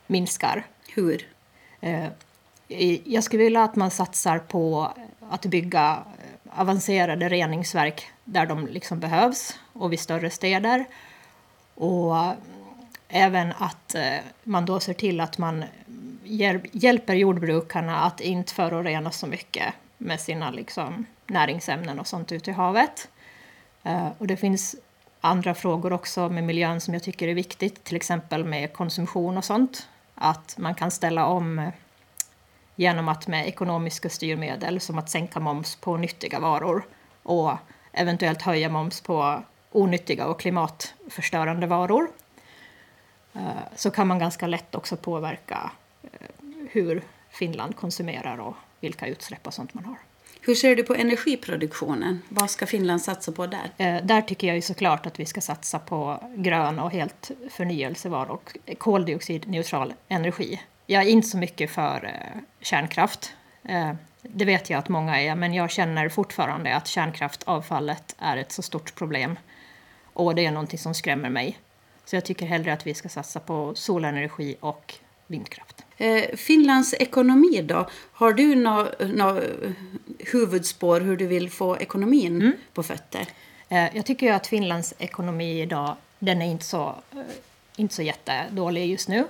minskar. 0.08 0.66
Hur? 0.96 1.28
Jag 3.04 3.24
skulle 3.24 3.44
vilja 3.44 3.64
att 3.64 3.76
man 3.76 3.92
satsar 3.92 4.40
på 4.40 4.94
att 5.30 5.46
bygga 5.46 6.04
eh, 6.20 6.60
avancerade 6.60 7.30
reningsverk 7.30 8.08
där 8.24 8.46
de 8.46 8.68
liksom 8.68 9.00
behövs 9.00 9.60
och 9.74 9.92
vid 9.92 10.00
större 10.00 10.30
städer. 10.30 10.86
Och 11.76 12.18
eh, 12.18 12.34
även 13.08 13.54
att 13.58 13.96
eh, 13.96 14.18
man 14.44 14.66
då 14.66 14.80
ser 14.80 14.94
till 14.94 15.20
att 15.20 15.38
man 15.38 15.64
hjälper 16.72 17.14
jordbrukarna 17.14 18.00
att 18.00 18.22
inte 18.22 18.54
förorena 18.54 19.12
så 19.12 19.28
mycket 19.28 19.74
med 19.98 20.20
sina 20.20 20.52
liksom, 20.52 21.06
näringsämnen 21.28 22.00
och 22.00 22.08
sånt 22.08 22.32
ute 22.32 22.52
i 22.52 22.54
havet. 22.54 23.10
Och 24.18 24.28
det 24.28 24.38
finns 24.38 24.76
andra 25.22 25.54
frågor 25.54 25.94
också 25.94 26.30
med 26.30 26.44
miljön 26.44 26.82
som 26.82 26.94
jag 26.94 27.04
tycker 27.04 27.28
är 27.28 27.34
viktigt, 27.34 27.84
till 27.84 27.96
exempel 27.96 28.46
med 28.46 28.74
konsumtion 28.74 29.38
och 29.38 29.46
sånt. 29.46 29.88
Att 30.16 30.56
man 30.58 30.76
kan 30.76 30.92
ställa 30.92 31.26
om 31.26 31.72
genom 32.76 33.08
att 33.08 33.28
med 33.28 33.48
ekonomiska 33.48 34.10
styrmedel 34.10 34.80
som 34.80 34.98
att 34.98 35.10
sänka 35.10 35.40
moms 35.40 35.76
på 35.76 35.98
nyttiga 35.98 36.40
varor 36.40 36.86
och 37.24 37.52
eventuellt 37.92 38.42
höja 38.42 38.70
moms 38.70 39.02
på 39.02 39.44
onyttiga 39.72 40.28
och 40.28 40.40
klimatförstörande 40.40 41.68
varor. 41.68 42.08
Uh, 43.36 43.42
så 43.76 43.92
kan 43.92 44.08
man 44.08 44.20
ganska 44.20 44.48
lätt 44.48 44.76
också 44.76 44.98
påverka 44.98 45.72
hur 46.70 47.04
Finland 47.30 47.76
konsumerar 47.76 48.38
och 48.38 48.56
vilka 48.80 49.08
utsläpp 49.08 49.48
och 49.48 49.54
sånt 49.54 49.74
man 49.74 49.86
har. 49.86 49.98
Hur 50.42 50.56
ser 50.56 50.76
du 50.76 50.84
på 50.84 50.96
energiproduktionen? 50.96 52.22
Vad 52.30 52.50
ska 52.50 52.66
Finland 52.66 53.02
satsa 53.02 53.32
på 53.32 53.48
där? 53.48 53.72
Eh, 53.78 54.06
där 54.06 54.22
tycker 54.22 54.48
jag 54.48 54.56
ju 54.56 54.62
såklart 54.62 55.06
att 55.06 55.20
vi 55.20 55.26
ska 55.26 55.42
satsa 55.42 55.80
på 55.80 56.24
grön 56.36 56.80
och 56.80 56.92
helt 56.92 57.32
förnyelsebar 57.50 58.32
och 58.32 58.58
koldioxidneutral 58.78 59.94
energi. 60.08 60.62
Jag 60.94 61.04
är 61.04 61.08
inte 61.08 61.28
så 61.28 61.38
mycket 61.38 61.72
för 61.72 62.06
eh, 62.06 62.42
kärnkraft. 62.62 63.34
Eh, 63.64 63.92
Det 64.22 64.46
vet 64.46 64.70
jag 64.70 64.78
att 64.78 64.90
många 64.90 65.22
är, 65.22 65.36
men 65.36 65.54
jag 65.54 65.72
känner 65.72 66.10
fortfarande 66.10 66.76
att 66.76 66.88
kärnkraftavfallet 66.88 68.16
är 68.20 68.38
ett 68.38 68.52
så 68.52 68.62
stort 68.62 68.96
problem. 68.96 69.40
Och 70.14 70.36
det 70.36 70.46
är 70.46 70.52
någonting 70.52 70.80
som 70.80 70.94
skrämmer 70.94 71.30
mig. 71.30 71.58
Så 72.06 72.16
jag 72.16 72.26
tycker 72.26 72.46
hellre 72.46 72.74
att 72.74 72.88
vi 72.88 72.94
ska 72.94 73.10
satsa 73.10 73.40
på 73.40 73.76
solenergi 73.76 74.56
och 74.60 74.94
vindkraft. 75.28 75.86
Eh, 75.98 76.36
Finlands 76.36 76.94
ekonomi 76.94 77.62
då? 77.62 77.90
Har 78.12 78.34
du 78.34 78.56
något 78.56 79.00
nå 79.00 79.42
huvudspår 80.20 81.02
hur 81.02 81.18
du 81.18 81.28
vill 81.28 81.50
få 81.50 81.78
ekonomin 81.78 82.42
mm. 82.42 82.54
på 82.74 82.84
fötter? 82.84 83.26
Jag 83.68 84.06
tycker 84.06 84.34
att 84.34 84.48
Finlands 84.48 84.94
ekonomi 84.98 85.62
idag, 85.62 85.96
den 86.20 86.42
är 86.42 86.46
inte 86.46 86.66
så, 86.66 86.96
inte 87.76 87.96
så 87.96 88.02
jättedålig 88.02 88.90
just 88.90 89.08
nu. 89.08 89.26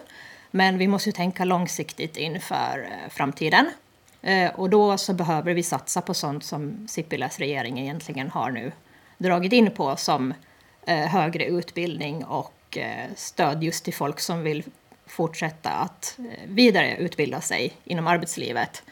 Men 0.55 0.77
vi 0.77 0.87
måste 0.87 1.09
ju 1.09 1.13
tänka 1.13 1.45
långsiktigt 1.45 2.17
inför 2.17 2.89
eh, 2.91 3.09
framtiden. 3.09 3.69
Eh, 4.21 4.51
och 4.55 4.69
då 4.69 4.97
så 4.97 5.13
behöver 5.13 5.53
vi 5.53 5.63
satsa 5.63 6.01
på 6.01 6.13
sånt 6.13 6.43
som 6.43 6.87
Sipiläs 6.87 7.39
regering 7.39 7.79
egentligen 7.79 8.29
har 8.29 8.51
nu 8.51 8.71
dragit 9.17 9.53
in 9.53 9.71
på 9.71 9.95
som 9.95 10.33
eh, 10.87 10.97
högre 10.97 11.45
utbildning 11.45 12.25
och 12.25 12.77
stöd 13.15 13.63
just 13.63 13.83
till 13.83 13.93
folk 13.93 14.19
som 14.19 14.43
vill 14.43 14.63
fortsätta 15.05 15.69
att 15.69 16.17
vidareutbilda 16.47 17.41
sig 17.41 17.73
inom 17.83 18.07
arbetslivet. 18.07 18.83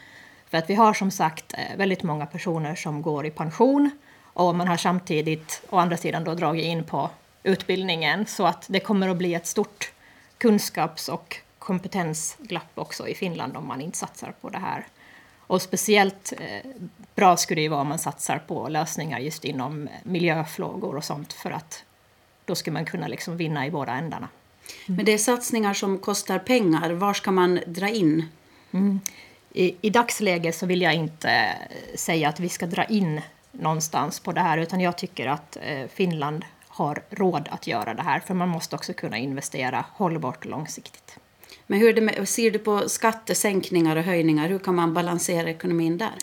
För 0.50 0.58
att 0.58 0.70
vi 0.70 0.74
har 0.74 0.94
som 0.94 1.10
sagt 1.10 1.54
väldigt 1.76 2.02
många 2.02 2.26
personer 2.26 2.74
som 2.74 3.02
går 3.02 3.26
i 3.26 3.30
pension 3.30 3.90
och 4.22 4.54
man 4.54 4.68
har 4.68 4.76
samtidigt 4.76 5.62
å 5.70 5.76
andra 5.76 5.96
sidan 5.96 6.24
då 6.24 6.34
dragit 6.34 6.64
in 6.64 6.84
på 6.84 7.10
utbildningen 7.42 8.26
så 8.26 8.46
att 8.46 8.66
det 8.68 8.80
kommer 8.80 9.08
att 9.08 9.16
bli 9.16 9.34
ett 9.34 9.46
stort 9.46 9.92
kunskaps 10.38 11.08
och 11.08 11.38
kompetensglapp 11.62 12.70
också 12.74 13.08
i 13.08 13.14
Finland 13.14 13.56
om 13.56 13.66
man 13.66 13.80
inte 13.80 13.98
satsar 13.98 14.34
på 14.40 14.48
det 14.48 14.58
här. 14.58 14.86
Och 15.38 15.62
speciellt 15.62 16.32
eh, 16.40 16.70
bra 17.14 17.36
skulle 17.36 17.58
det 17.58 17.62
ju 17.62 17.68
vara 17.68 17.80
om 17.80 17.88
man 17.88 17.98
satsar 17.98 18.38
på 18.38 18.68
lösningar 18.68 19.18
just 19.18 19.44
inom 19.44 19.88
miljöfrågor 20.02 20.96
och 20.96 21.04
sånt 21.04 21.32
för 21.32 21.50
att 21.50 21.84
då 22.44 22.54
skulle 22.54 22.74
man 22.74 22.84
kunna 22.84 23.08
liksom 23.08 23.36
vinna 23.36 23.66
i 23.66 23.70
båda 23.70 23.92
ändarna. 23.92 24.28
Mm. 24.86 24.96
Men 24.96 25.04
det 25.04 25.12
är 25.12 25.18
satsningar 25.18 25.74
som 25.74 25.98
kostar 25.98 26.38
pengar. 26.38 26.90
Var 26.90 27.14
ska 27.14 27.30
man 27.30 27.60
dra 27.66 27.88
in? 27.88 28.28
Mm. 28.70 29.00
I, 29.52 29.76
I 29.80 29.90
dagsläget 29.90 30.56
så 30.56 30.66
vill 30.66 30.82
jag 30.82 30.94
inte 30.94 31.58
säga 31.94 32.28
att 32.28 32.40
vi 32.40 32.48
ska 32.48 32.66
dra 32.66 32.84
in 32.84 33.20
någonstans 33.52 34.20
på 34.20 34.32
det 34.32 34.40
här 34.40 34.58
utan 34.58 34.80
jag 34.80 34.98
tycker 34.98 35.26
att 35.26 35.56
eh, 35.62 35.86
Finland 35.88 36.44
har 36.68 37.02
råd 37.10 37.48
att 37.50 37.66
göra 37.66 37.94
det 37.94 38.02
här 38.02 38.20
för 38.20 38.34
man 38.34 38.48
måste 38.48 38.76
också 38.76 38.92
kunna 38.92 39.18
investera 39.18 39.84
hållbart 39.92 40.44
och 40.44 40.50
långsiktigt. 40.50 41.18
Men 41.66 41.78
hur 41.78 41.92
det 41.92 42.26
ser 42.26 42.50
du 42.50 42.58
på 42.58 42.88
skattesänkningar 42.88 43.96
och 43.96 44.02
höjningar? 44.02 44.48
Hur 44.48 44.58
kan 44.58 44.74
man 44.74 44.94
balansera 44.94 45.50
ekonomin 45.50 45.98
där? 45.98 46.14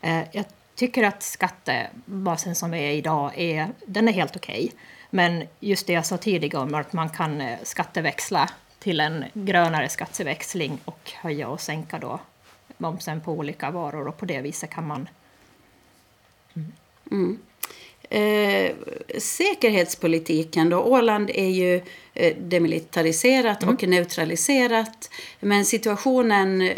Eh, 0.00 0.22
jag 0.32 0.44
tycker 0.74 1.02
att 1.02 1.22
skattebasen 1.22 2.54
som 2.54 2.74
är 2.74 2.90
idag 2.90 3.32
är, 3.36 3.68
den 3.86 4.08
är 4.08 4.12
helt 4.12 4.36
okej. 4.36 4.64
Okay. 4.64 4.78
Men 5.10 5.44
just 5.60 5.86
det 5.86 5.92
jag 5.92 6.06
sa 6.06 6.16
tidigare 6.16 6.62
om 6.62 6.74
att 6.74 6.92
man 6.92 7.08
kan 7.08 7.40
eh, 7.40 7.58
skatteväxla 7.62 8.50
till 8.78 9.00
en 9.00 9.24
grönare 9.32 9.88
skatteväxling 9.88 10.78
och 10.84 11.12
höja 11.14 11.48
och 11.48 11.60
sänka 11.60 11.98
då 11.98 12.20
momsen 12.78 13.20
på 13.20 13.32
olika 13.32 13.70
varor 13.70 14.08
och 14.08 14.16
på 14.16 14.26
det 14.26 14.40
viset 14.40 14.70
kan 14.70 14.86
man... 14.86 15.08
Mm. 16.54 16.72
Mm. 17.10 17.38
Eh, 18.10 18.72
säkerhetspolitiken 19.18 20.70
då, 20.70 20.78
Åland 20.78 21.30
är 21.30 21.48
ju 21.48 21.82
eh, 22.14 22.36
demilitariserat 22.36 23.62
mm. 23.62 23.74
och 23.74 23.82
neutraliserat. 23.82 25.10
Men 25.40 25.64
situationen 25.64 26.62
eh, 26.62 26.74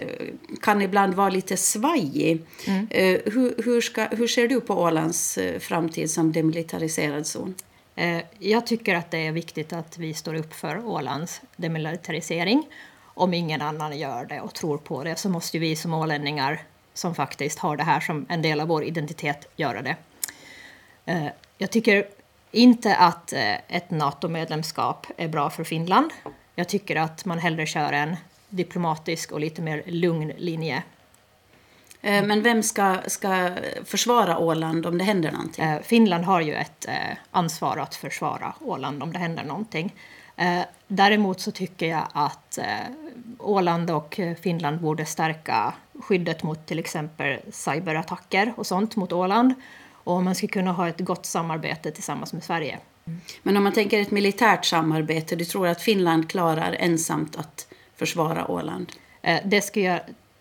kan 0.63 0.83
ibland 0.83 1.15
vara 1.15 1.31
lite 1.31 1.57
svajig. 1.57 2.43
Mm. 2.67 2.87
Eh, 2.91 3.21
hur, 3.33 3.63
hur, 3.65 3.81
ska, 3.81 4.05
hur 4.05 4.27
ser 4.27 4.49
du 4.49 4.61
på 4.61 4.75
Ålands 4.75 5.39
eh, 5.39 5.59
framtid 5.59 6.11
som 6.11 6.33
demilitariserad 6.33 7.27
zon? 7.27 7.55
Eh, 7.97 8.19
jag 8.39 8.67
tycker 8.67 8.95
att 8.95 9.11
det 9.11 9.27
är 9.27 9.33
viktigt 9.33 9.73
att 9.73 9.99
vi 9.99 10.15
står 10.15 10.35
upp 10.35 10.55
för 10.55 10.87
Ålands 10.87 11.41
demilitarisering. 11.57 12.67
Om 13.15 13.35
ingen 13.35 13.63
annan 13.63 13.99
gör 13.99 14.25
det 14.25 14.41
och 14.41 14.55
tror 14.55 14.79
på 14.79 15.05
det 15.05 15.17
så 15.17 15.29
måste 15.29 15.59
vi 15.59 15.77
som 15.77 15.95
ålänningar 15.95 16.63
som 16.95 17.15
faktiskt 17.15 17.59
har 17.59 17.77
det 17.77 17.83
här 17.83 18.01
som 18.01 18.27
en 18.29 18.43
del 18.43 18.61
av 18.61 18.69
vår 18.69 18.85
identitet 18.85 19.49
göra 19.57 19.83
det. 19.83 19.97
Eh, 21.09 21.27
jag 21.59 21.71
tycker 21.71 22.07
inte 22.51 22.97
att 22.97 23.33
eh, 23.33 23.55
ett 23.69 23.91
NATO-medlemskap 23.91 25.07
är 25.17 25.29
bra 25.29 25.51
för 25.51 25.65
Finland. 25.65 26.11
Jag 26.55 26.69
tycker 26.69 26.97
att 26.97 27.25
man 27.25 27.39
hellre 27.39 27.67
kör 27.67 27.93
en 27.93 28.17
diplomatisk 28.49 29.33
och 29.33 29.41
lite 29.41 29.63
mer 29.63 29.83
lugn 29.87 30.33
linje. 30.39 30.83
Eh, 32.03 32.25
men 32.25 32.43
vem 32.43 32.63
ska, 32.63 32.97
ska 33.07 33.51
försvara 33.85 34.39
Åland 34.39 34.87
om 34.87 34.99
det 34.99 35.05
händer 35.05 35.33
någonting? 35.33 35.65
Finland 35.83 36.25
har 36.25 36.41
ju 36.41 36.55
ett 36.55 36.87
ansvar 37.31 37.77
att 37.77 37.95
försvara 37.95 38.55
Åland 38.61 39.03
om 39.03 39.13
det 39.13 39.19
händer 39.19 39.45
någonting. 39.45 39.95
Däremot 40.89 41.41
så 41.41 41.51
tycker 41.51 41.87
jag 41.87 42.07
att 42.13 42.59
Åland 43.39 43.91
och 43.91 44.21
Finland 44.43 44.81
borde 44.81 45.05
stärka 45.05 45.75
skyddet 46.01 46.43
mot 46.43 46.67
till 46.67 46.79
exempel 46.79 47.41
cyberattacker 47.53 48.53
och 48.57 48.67
sånt 48.67 48.97
mot 48.97 49.13
Åland 49.13 49.55
och 50.09 50.23
man 50.23 50.35
ska 50.35 50.47
kunna 50.47 50.73
ha 50.73 50.89
ett 50.89 51.01
gott 51.01 51.27
samarbete 51.27 51.91
tillsammans 51.91 52.33
med 52.33 52.45
Sverige. 52.45 52.79
Men 53.43 53.57
om 53.57 53.65
man 53.65 53.73
tänker 53.73 54.01
ett 54.01 54.11
militärt 54.11 54.65
samarbete, 54.65 55.37
du 55.37 55.45
tror 55.45 55.67
att 55.67 55.83
Finland 55.83 56.31
klarar 56.31 56.77
ensamt 56.79 57.37
att 57.37 57.67
försvara 57.97 58.51
Åland? 58.51 58.93
Eh, 59.23 59.41
det, 59.45 59.61
ska 59.61 59.81
jag, 59.81 60.01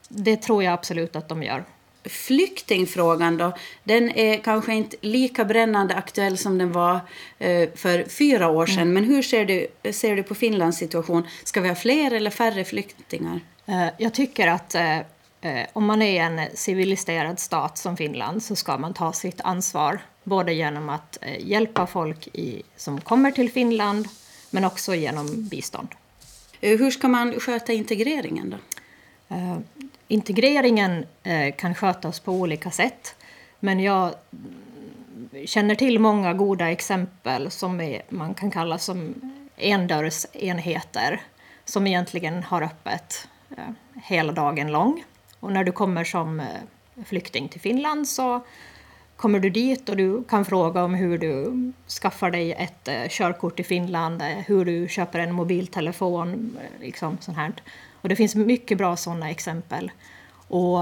det 0.10 0.38
tror 0.38 0.64
jag 0.64 0.74
absolut 0.74 1.16
att 1.16 1.30
de 1.30 1.44
gör. 1.44 1.64
Flyktingfrågan 2.04 3.38
då, 3.38 3.52
den 3.84 4.12
är 4.12 4.38
kanske 4.38 4.74
inte 4.74 4.98
lika 5.02 5.46
brännande 5.46 5.96
aktuell 5.96 6.38
som 6.38 6.58
den 6.58 6.72
var 6.72 7.00
eh, 7.40 7.70
för 7.76 8.10
fyra 8.10 8.50
år 8.50 8.66
sedan. 8.66 8.78
Mm. 8.78 8.94
Men 8.94 9.04
hur 9.04 9.22
ser 9.22 9.46
du, 9.46 9.68
ser 9.92 10.16
du 10.16 10.24
på 10.24 10.36
Finlands 10.36 10.78
situation? 10.78 11.28
Ska 11.44 11.62
vi 11.62 11.68
ha 11.68 11.76
fler 11.76 12.12
eller 12.12 12.32
färre 12.32 12.64
flyktingar? 12.64 13.40
Eh, 13.66 13.88
jag 13.98 14.14
tycker 14.14 14.48
att 14.48 14.76
om 15.74 15.86
man 15.86 16.02
är 16.02 16.24
en 16.24 16.42
civiliserad 16.54 17.40
stat 17.40 17.78
som 17.78 17.98
Finland 17.98 18.44
så 18.44 18.56
ska 18.56 18.78
man 18.78 18.94
ta 18.94 19.14
sitt 19.14 19.42
ansvar 19.42 20.00
både 20.28 20.54
genom 20.54 20.90
att 20.90 21.18
eh, 21.22 21.48
hjälpa 21.48 21.88
folk 21.88 22.28
i, 22.28 22.64
som 22.76 23.02
kommer 23.02 23.32
till 23.32 23.52
Finland 23.52 24.08
men 24.50 24.66
också 24.66 24.96
genom 24.96 25.48
bistånd. 25.48 25.88
Eh, 26.62 26.80
hur 26.80 26.92
ska 26.92 27.08
man 27.08 27.40
sköta 27.40 27.74
integreringen 27.74 28.50
då? 28.50 28.58
Uh, 29.36 29.58
integreringen 30.08 31.06
uh, 31.28 31.52
kan 31.58 31.76
skötas 31.76 32.20
på 32.20 32.32
olika 32.32 32.72
sätt 32.72 33.16
men 33.60 33.80
jag 33.80 34.14
känner 35.46 35.76
till 35.76 36.00
många 36.00 36.34
goda 36.34 36.72
exempel 36.72 37.52
som 37.52 37.82
är, 37.82 38.02
man 38.10 38.34
kan 38.34 38.52
kalla 38.52 38.78
som 38.78 39.16
endörrsenheter 39.58 41.22
som 41.66 41.88
egentligen 41.88 42.44
har 42.44 42.62
öppet 42.62 43.28
uh, 43.52 43.70
hela 44.04 44.32
dagen 44.32 44.72
lång. 44.72 45.04
Och 45.40 45.52
när 45.52 45.64
du 45.64 45.72
kommer 45.72 46.04
som 46.04 46.40
eh, 46.40 46.46
flykting 47.06 47.50
till 47.50 47.62
Finland 47.62 48.08
så 48.08 48.46
kommer 49.16 49.40
du 49.40 49.50
dit 49.50 49.90
och 49.90 49.98
du 49.98 50.24
kan 50.24 50.46
fråga 50.46 50.84
om 50.84 50.94
hur 50.94 51.18
du 51.18 51.72
skaffar 52.02 52.32
dig 52.32 52.54
ett 52.54 52.88
eh, 52.88 53.08
körkort 53.10 53.60
i 53.60 53.64
Finland, 53.64 54.22
eh, 54.22 54.28
hur 54.28 54.66
du 54.66 54.88
köper 54.88 55.20
en 55.20 55.34
mobiltelefon, 55.34 56.58
liksom 56.80 57.18
sånt 57.22 57.38
här. 57.38 57.54
Och 58.02 58.10
det 58.10 58.16
finns 58.16 58.36
mycket 58.36 58.78
bra 58.78 58.96
sådana 58.96 59.30
exempel. 59.30 59.92
Och 60.48 60.80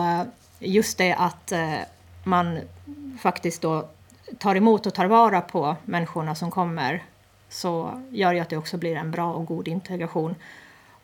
just 0.60 0.98
det 0.98 1.14
att 1.14 1.54
man 2.24 2.60
faktiskt 3.20 3.62
då 3.62 3.90
tar 4.38 4.56
emot 4.56 4.86
och 4.86 4.94
tar 4.94 5.06
vara 5.06 5.42
på 5.42 5.76
människorna 5.86 6.36
som 6.36 6.52
kommer 6.52 7.04
så 7.50 8.02
gör 8.10 8.34
ju 8.34 8.40
att 8.40 8.50
det 8.50 8.58
också 8.58 8.78
blir 8.78 8.96
en 8.96 9.12
bra 9.12 9.34
och 9.34 9.46
god 9.46 9.68
integration. 9.68 10.36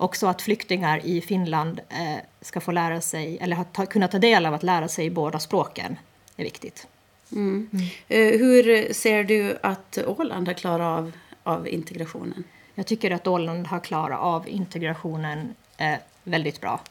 Också 0.02 0.28
att 0.28 0.42
flyktingar 0.42 1.06
i 1.06 1.22
Finland 1.22 1.80
eh, 1.90 2.18
ska 2.42 2.60
få 2.60 2.72
lära 2.72 3.02
sig, 3.02 3.38
eller 3.42 3.64
ta, 3.64 3.86
kunna 3.86 4.08
ta 4.08 4.20
del 4.20 4.46
av 4.46 4.54
att 4.54 4.64
lära 4.64 4.88
sig 4.88 5.10
båda 5.10 5.40
språken 5.40 6.00
är 6.38 6.44
viktigt. 6.44 6.88
Mm. 7.32 7.70
Mm. 7.74 7.86
Eh, 8.08 8.40
hur 8.40 8.94
ser 8.94 9.24
du 9.24 9.58
att 9.64 9.98
Åland 10.08 10.48
har 10.48 10.54
klarat 10.54 11.00
av, 11.00 11.12
av 11.44 11.68
integrationen? 11.68 12.44
Jag 12.76 12.86
tycker 12.86 13.12
att 13.12 13.28
Åland 13.28 13.68
har 13.68 13.80
klarat 13.80 14.20
av 14.20 14.50
integrationen 14.50 15.56
eh, 15.78 15.96
väldigt 16.24 16.62
bra. 16.62 16.82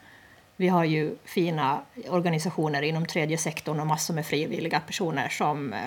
Vi 0.56 0.68
har 0.68 0.84
ju 0.84 1.16
fina 1.24 1.80
organisationer 2.08 2.82
inom 2.82 3.06
tredje 3.06 3.38
sektorn 3.38 3.80
och 3.80 3.86
massor 3.86 4.14
med 4.14 4.26
frivilliga 4.26 4.80
personer 4.80 5.28
som 5.28 5.72
eh, 5.72 5.80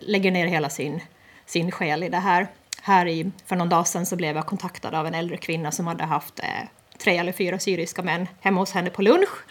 lägger 0.00 0.30
ner 0.30 0.46
hela 0.46 0.70
sin, 0.70 1.00
sin 1.46 1.70
själ 1.70 2.02
i 2.02 2.08
det 2.08 2.18
här 2.18 2.46
här 2.82 3.06
i, 3.06 3.30
för 3.46 3.56
någon 3.56 3.68
dag 3.68 3.86
sedan 3.86 4.06
så 4.06 4.16
blev 4.16 4.36
jag 4.36 4.46
kontaktad 4.46 4.94
av 4.94 5.06
en 5.06 5.14
äldre 5.14 5.36
kvinna 5.36 5.72
som 5.72 5.86
hade 5.86 6.04
haft 6.04 6.38
eh, 6.38 6.68
tre 6.98 7.16
eller 7.18 7.32
fyra 7.32 7.58
syriska 7.58 8.02
män 8.02 8.28
hemma 8.40 8.60
hos 8.60 8.72
henne 8.72 8.90
på 8.90 9.02
lunch 9.02 9.44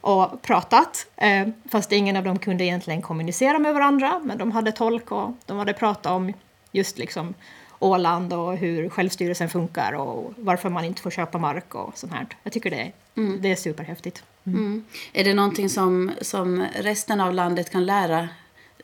och 0.00 0.42
pratat. 0.42 1.06
Eh, 1.16 1.48
fast 1.70 1.92
ingen 1.92 2.16
av 2.16 2.24
dem 2.24 2.38
kunde 2.38 2.64
egentligen 2.64 3.02
kommunicera 3.02 3.58
med 3.58 3.74
varandra, 3.74 4.20
men 4.24 4.38
de 4.38 4.52
hade 4.52 4.72
tolk 4.72 5.12
och 5.12 5.30
de 5.46 5.58
hade 5.58 5.72
pratat 5.72 6.12
om 6.12 6.32
just 6.72 6.98
liksom 6.98 7.34
Åland 7.80 8.32
och 8.32 8.56
hur 8.56 8.88
självstyrelsen 8.88 9.48
funkar 9.48 9.92
och 9.92 10.34
varför 10.36 10.68
man 10.68 10.84
inte 10.84 11.02
får 11.02 11.10
köpa 11.10 11.38
mark 11.38 11.74
och 11.74 11.98
sånt 11.98 12.12
här. 12.12 12.26
Jag 12.42 12.52
tycker 12.52 12.70
det 12.70 12.76
är, 12.76 12.92
mm. 13.16 13.42
det 13.42 13.52
är 13.52 13.56
superhäftigt. 13.56 14.22
Mm. 14.46 14.84
Är 15.12 15.24
det 15.24 15.34
någonting 15.34 15.68
som, 15.68 16.10
som 16.20 16.66
resten 16.74 17.20
av 17.20 17.34
landet 17.34 17.70
kan 17.70 17.86
lära 17.86 18.28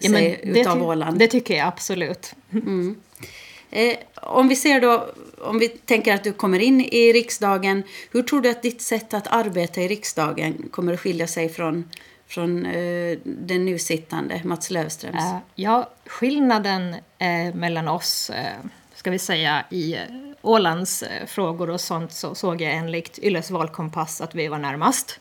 Ja, 0.01 0.11
sig 0.11 0.41
det, 0.45 0.61
utav 0.61 0.83
Åland? 0.83 1.19
det 1.19 1.27
tycker 1.27 1.57
jag 1.57 1.69
absolut. 1.69 2.35
Eh, 3.75 3.97
om 4.14 4.49
vi 4.49 4.57
ser 4.57 4.81
då, 4.81 5.09
om 5.38 5.59
vi 5.59 5.69
tänker 5.69 6.14
att 6.14 6.25
du 6.25 6.33
kommer 6.33 6.59
in 6.59 6.81
i 6.81 7.12
riksdagen, 7.12 7.83
hur 8.11 8.23
tror 8.23 8.40
du 8.40 8.50
att 8.50 8.62
ditt 8.62 8.83
sätt 8.83 9.14
att 9.14 9.26
arbeta 9.26 9.81
i 9.81 9.88
riksdagen 9.88 10.69
kommer 10.71 10.93
att 10.93 11.00
skilja 11.00 11.26
sig 11.26 11.49
från, 11.49 11.90
från 12.26 12.66
eh, 12.66 13.19
den 13.25 13.64
nu 13.64 13.78
sittande 13.78 14.40
Mats 14.45 14.71
Löfströms? 14.71 15.16
Eh, 15.16 15.37
ja, 15.54 15.90
skillnaden 16.07 16.95
eh, 17.19 17.54
mellan 17.54 17.88
oss, 17.88 18.31
eh, 18.31 18.57
ska 18.95 19.11
vi 19.11 19.19
säga, 19.19 19.64
i 19.71 19.95
eh, 19.95 20.00
Ålands 20.43 21.02
eh, 21.02 21.26
frågor 21.26 21.71
och 21.71 21.81
sånt 21.81 22.12
så 22.12 22.35
såg 22.35 22.61
jag 22.61 22.73
enligt 22.73 23.19
Yles 23.19 23.50
valkompass 23.50 24.21
att 24.21 24.35
vi 24.35 24.49
var 24.49 24.59
närmast. 24.59 25.21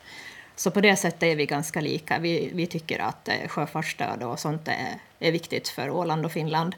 Så 0.56 0.72
på 0.72 0.82
det 0.82 0.96
sättet 0.96 1.24
är 1.24 1.36
vi 1.36 1.46
ganska 1.46 1.82
lika. 1.82 2.20
Vi, 2.20 2.52
vi 2.54 2.68
tycker 2.68 3.00
att 3.00 3.28
eh, 3.28 3.48
sjöfartsstöd 3.48 4.24
och 4.24 4.40
sånt 4.40 4.68
är, 4.68 5.00
är 5.20 5.32
viktigt 5.32 5.68
för 5.68 5.90
Åland 5.90 6.26
och 6.26 6.32
Finland 6.32 6.76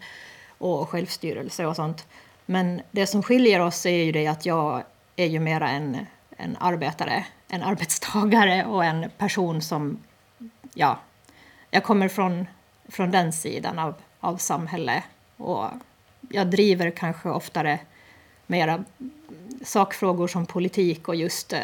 och 0.74 0.90
självstyrelse 0.90 1.66
och 1.66 1.76
sånt. 1.76 2.08
Men 2.46 2.82
det 2.92 3.08
som 3.08 3.24
skiljer 3.24 3.60
oss 3.60 3.86
är 3.86 4.04
ju 4.04 4.12
det 4.12 4.28
att 4.28 4.46
jag 4.46 4.84
är 5.16 5.26
ju 5.26 5.40
mera 5.40 5.70
en, 5.70 6.06
en 6.38 6.58
arbetare, 6.60 7.26
en 7.48 7.64
arbetstagare 7.64 8.66
och 8.66 8.86
en 8.86 9.10
person 9.18 9.62
som, 9.62 9.98
ja, 10.74 11.00
jag 11.72 11.84
kommer 11.84 12.08
från, 12.08 12.48
från 12.88 13.12
den 13.12 13.34
sidan 13.34 13.80
av, 13.80 13.94
av 14.20 14.38
samhället 14.38 15.04
och 15.38 15.66
jag 16.30 16.48
driver 16.48 16.90
kanske 16.90 17.30
oftare 17.30 17.80
mera 18.48 18.84
sakfrågor 19.64 20.28
som 20.28 20.46
politik 20.46 21.08
och 21.08 21.16
just 21.16 21.54
eh, 21.54 21.60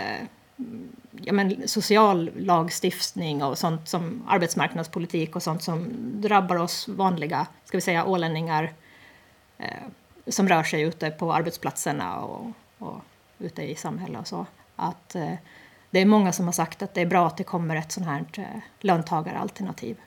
ja, 1.12 1.34
men 1.34 1.68
social 1.68 2.32
lagstiftning 2.38 3.44
och 3.44 3.58
sånt 3.58 3.90
som 3.90 4.24
arbetsmarknadspolitik 4.28 5.36
och 5.36 5.44
sånt 5.44 5.64
som 5.64 5.90
drabbar 6.22 6.56
oss 6.56 6.88
vanliga, 6.88 7.48
ska 7.66 7.78
vi 7.78 7.82
säga 7.82 8.06
ålänningar 8.06 8.74
som 10.28 10.50
rör 10.50 10.64
sig 10.64 10.82
ute 10.82 11.12
på 11.12 11.34
arbetsplatserna 11.34 12.20
och, 12.20 12.52
och 12.78 13.02
ute 13.40 13.62
i 13.62 13.76
samhället 13.76 14.22
och 14.22 14.28
så. 14.28 14.46
Att 14.76 15.16
eh, 15.16 15.34
det 15.90 16.00
är 16.00 16.06
många 16.06 16.32
som 16.32 16.46
har 16.46 16.52
sagt 16.52 16.82
att 16.82 16.94
det 16.94 17.02
är 17.02 17.06
bra 17.06 17.28
att 17.28 17.38
det 17.38 17.44
kommer 17.44 17.76
ett 17.76 17.92
sånt 17.92 18.06
här 18.06 18.26
eh, 18.38 18.62
löntagaralternativ. 18.80 19.98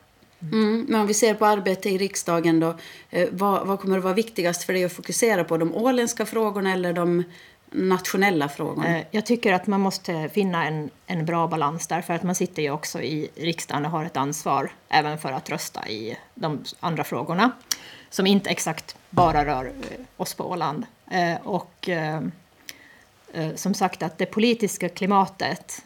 Mm, 0.41 0.85
men 0.89 1.01
om 1.01 1.07
vi 1.07 1.13
ser 1.13 1.33
på 1.33 1.45
arbete 1.45 1.89
i 1.89 1.97
riksdagen 1.97 2.59
då, 2.59 2.75
eh, 3.09 3.29
vad, 3.31 3.67
vad 3.67 3.79
kommer 3.79 3.97
att 3.97 4.03
vara 4.03 4.13
viktigast 4.13 4.63
för 4.63 4.73
dig 4.73 4.83
att 4.85 4.93
fokusera 4.93 5.43
på? 5.43 5.57
De 5.57 5.75
åländska 5.75 6.25
frågorna 6.25 6.73
eller 6.73 6.93
de 6.93 7.23
nationella 7.71 8.49
frågorna? 8.49 8.99
Eh, 8.99 9.05
Jag 9.11 9.25
tycker 9.25 9.53
att 9.53 9.67
man 9.67 9.81
måste 9.81 10.29
finna 10.29 10.67
en, 10.67 10.89
en 11.07 11.25
bra 11.25 11.47
balans 11.47 11.87
där, 11.87 12.01
för 12.01 12.13
att 12.13 12.23
man 12.23 12.35
sitter 12.35 12.61
ju 12.61 12.71
också 12.71 13.01
i 13.01 13.29
riksdagen 13.35 13.85
och 13.85 13.91
har 13.91 14.05
ett 14.05 14.17
ansvar 14.17 14.71
även 14.89 15.17
för 15.17 15.31
att 15.31 15.49
rösta 15.49 15.87
i 15.87 16.17
de 16.35 16.63
andra 16.79 17.03
frågorna 17.03 17.51
som 18.15 18.27
inte 18.27 18.49
exakt 18.49 18.95
bara 19.09 19.45
rör 19.45 19.65
eh, 19.65 19.99
oss 20.17 20.33
på 20.33 20.49
Åland. 20.49 20.85
Eh, 21.11 21.35
och 21.43 21.89
eh, 21.89 22.21
som 23.55 23.73
sagt 23.73 24.03
att 24.03 24.17
det 24.17 24.25
politiska 24.25 24.89
klimatet 24.89 25.81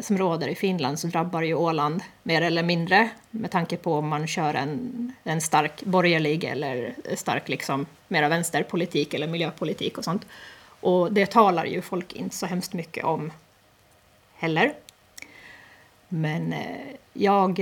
som 0.00 0.18
råder 0.18 0.48
i 0.48 0.54
Finland 0.54 0.98
så 0.98 1.06
drabbar 1.06 1.42
ju 1.42 1.54
Åland 1.54 2.02
mer 2.22 2.42
eller 2.42 2.62
mindre 2.62 3.08
med 3.30 3.50
tanke 3.50 3.76
på 3.76 3.94
om 3.94 4.08
man 4.08 4.26
kör 4.26 4.54
en, 4.54 5.12
en 5.24 5.40
stark 5.40 5.84
borgerlig 5.84 6.44
eller 6.44 6.94
stark 7.14 7.48
liksom 7.48 7.86
mera 8.08 8.28
vänsterpolitik 8.28 9.14
eller 9.14 9.26
miljöpolitik 9.26 9.98
och 9.98 10.04
sånt. 10.04 10.26
Och 10.80 11.12
det 11.12 11.26
talar 11.26 11.64
ju 11.64 11.82
folk 11.82 12.12
inte 12.12 12.36
så 12.36 12.46
hemskt 12.46 12.72
mycket 12.72 13.04
om 13.04 13.32
heller. 14.34 14.74
Men 16.08 16.54
jag... 17.12 17.60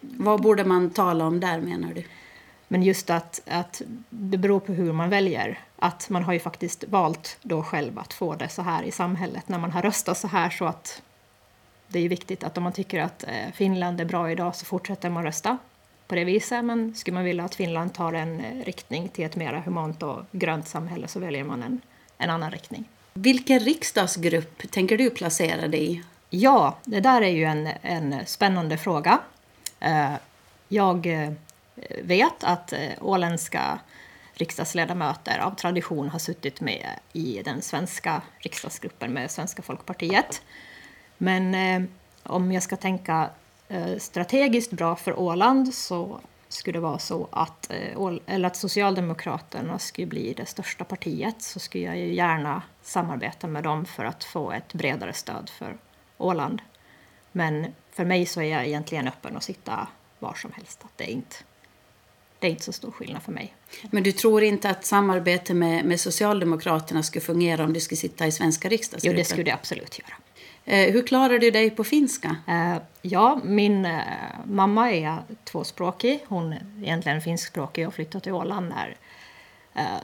Vad 0.00 0.42
borde 0.42 0.64
man 0.64 0.90
tala 0.90 1.26
om 1.26 1.40
där 1.40 1.60
menar 1.60 1.94
du? 1.94 2.04
Men 2.68 2.82
just 2.82 3.10
att, 3.10 3.40
att 3.46 3.82
det 4.10 4.38
beror 4.38 4.60
på 4.60 4.72
hur 4.72 4.92
man 4.92 5.10
väljer. 5.10 5.58
Att 5.76 6.08
man 6.10 6.22
har 6.24 6.32
ju 6.32 6.38
faktiskt 6.38 6.84
valt 6.88 7.38
då 7.42 7.62
själv 7.62 7.98
att 7.98 8.12
få 8.12 8.34
det 8.34 8.48
så 8.48 8.62
här 8.62 8.82
i 8.82 8.90
samhället 8.90 9.48
när 9.48 9.58
man 9.58 9.72
har 9.72 9.82
röstat 9.82 10.18
så 10.18 10.28
här 10.28 10.50
så 10.50 10.64
att 10.64 11.02
det 11.88 11.98
är 11.98 12.08
viktigt 12.08 12.44
att 12.44 12.56
om 12.56 12.64
man 12.64 12.72
tycker 12.72 13.00
att 13.00 13.22
eh, 13.24 13.52
Finland 13.54 14.00
är 14.00 14.04
bra 14.04 14.30
idag 14.30 14.56
så 14.56 14.64
fortsätter 14.64 15.10
man 15.10 15.24
rösta 15.24 15.58
på 16.08 16.14
det 16.14 16.24
viset. 16.24 16.64
Men 16.64 16.94
skulle 16.94 17.14
man 17.14 17.24
vilja 17.24 17.44
att 17.44 17.54
Finland 17.54 17.94
tar 17.94 18.12
en 18.12 18.40
eh, 18.40 18.64
riktning 18.64 19.08
till 19.08 19.24
ett 19.24 19.36
mer 19.36 19.52
humant 19.52 20.02
och 20.02 20.22
grönt 20.32 20.68
samhälle 20.68 21.08
så 21.08 21.20
väljer 21.20 21.44
man 21.44 21.62
en, 21.62 21.80
en 22.18 22.30
annan 22.30 22.50
riktning. 22.50 22.84
Vilken 23.14 23.60
riksdagsgrupp 23.60 24.70
tänker 24.70 24.98
du 24.98 25.10
placera 25.10 25.68
dig 25.68 25.92
i? 25.92 26.02
Ja, 26.30 26.76
det 26.84 27.00
där 27.00 27.22
är 27.22 27.30
ju 27.30 27.44
en, 27.44 27.68
en 27.82 28.26
spännande 28.26 28.78
fråga. 28.78 29.18
Eh, 29.80 30.12
Jag 30.68 31.06
vet 32.02 32.44
att 32.44 32.72
eh, 32.72 32.90
åländska 33.00 33.78
riksdagsledamöter 34.32 35.38
av 35.38 35.50
tradition 35.50 36.08
har 36.08 36.18
suttit 36.18 36.60
med 36.60 36.86
i 37.12 37.42
den 37.44 37.62
svenska 37.62 38.22
riksdagsgruppen 38.38 39.12
med 39.12 39.30
Svenska 39.30 39.62
folkpartiet. 39.62 40.42
Men 41.18 41.54
eh, 41.54 41.88
om 42.22 42.52
jag 42.52 42.62
ska 42.62 42.76
tänka 42.76 43.30
eh, 43.68 43.96
strategiskt 43.98 44.72
bra 44.72 44.96
för 44.96 45.18
Åland 45.18 45.74
så 45.74 46.20
skulle 46.48 46.76
det 46.76 46.82
vara 46.82 46.98
så 46.98 47.28
att, 47.32 47.70
eh, 47.70 48.00
Ål- 48.00 48.22
eller 48.26 48.46
att 48.46 48.56
Socialdemokraterna 48.56 49.78
skulle 49.78 50.06
bli 50.06 50.34
det 50.34 50.46
största 50.46 50.84
partiet 50.84 51.42
så 51.42 51.60
skulle 51.60 51.84
jag 51.84 51.96
ju 51.96 52.14
gärna 52.14 52.62
samarbeta 52.82 53.46
med 53.46 53.64
dem 53.64 53.84
för 53.84 54.04
att 54.04 54.24
få 54.24 54.52
ett 54.52 54.74
bredare 54.74 55.12
stöd 55.12 55.50
för 55.50 55.76
Åland. 56.18 56.62
Men 57.32 57.74
för 57.90 58.04
mig 58.04 58.26
så 58.26 58.40
är 58.40 58.52
jag 58.52 58.66
egentligen 58.66 59.08
öppen 59.08 59.36
att 59.36 59.42
sitta 59.42 59.88
var 60.18 60.34
som 60.34 60.52
helst. 60.52 60.80
Att 60.84 60.98
det, 60.98 61.04
är 61.04 61.12
inte, 61.12 61.36
det 62.46 62.50
är 62.50 62.52
inte 62.52 62.64
så 62.64 62.72
stor 62.72 62.90
skillnad 62.90 63.22
för 63.22 63.32
mig. 63.32 63.54
Men 63.90 64.02
du 64.02 64.12
tror 64.12 64.42
inte 64.42 64.70
att 64.70 64.84
samarbete 64.84 65.54
med, 65.54 65.84
med 65.84 66.00
Socialdemokraterna 66.00 67.02
skulle 67.02 67.22
fungera 67.22 67.64
om 67.64 67.72
du 67.72 67.80
skulle 67.80 67.96
sitta 67.96 68.26
i 68.26 68.32
svenska 68.32 68.68
Jo, 68.68 68.70
riksdagsgruppen? 68.70 69.18
det 69.18 69.24
skulle 69.24 69.44
det 69.44 69.54
absolut 69.54 69.98
göra. 69.98 70.14
Eh, 70.64 70.92
hur 70.92 71.06
klarar 71.06 71.38
du 71.38 71.50
dig 71.50 71.70
på 71.70 71.84
finska? 71.84 72.36
Eh, 72.48 72.76
ja, 73.02 73.40
min 73.44 73.84
eh, 73.84 74.00
mamma 74.44 74.92
är 74.92 75.16
tvåspråkig. 75.44 76.24
Hon 76.28 76.52
är 76.52 76.62
egentligen 76.82 77.20
finskspråkig 77.20 77.88
och 77.88 77.94
flyttade 77.94 78.24
till 78.24 78.32
Åland 78.32 78.68
när, 78.68 78.96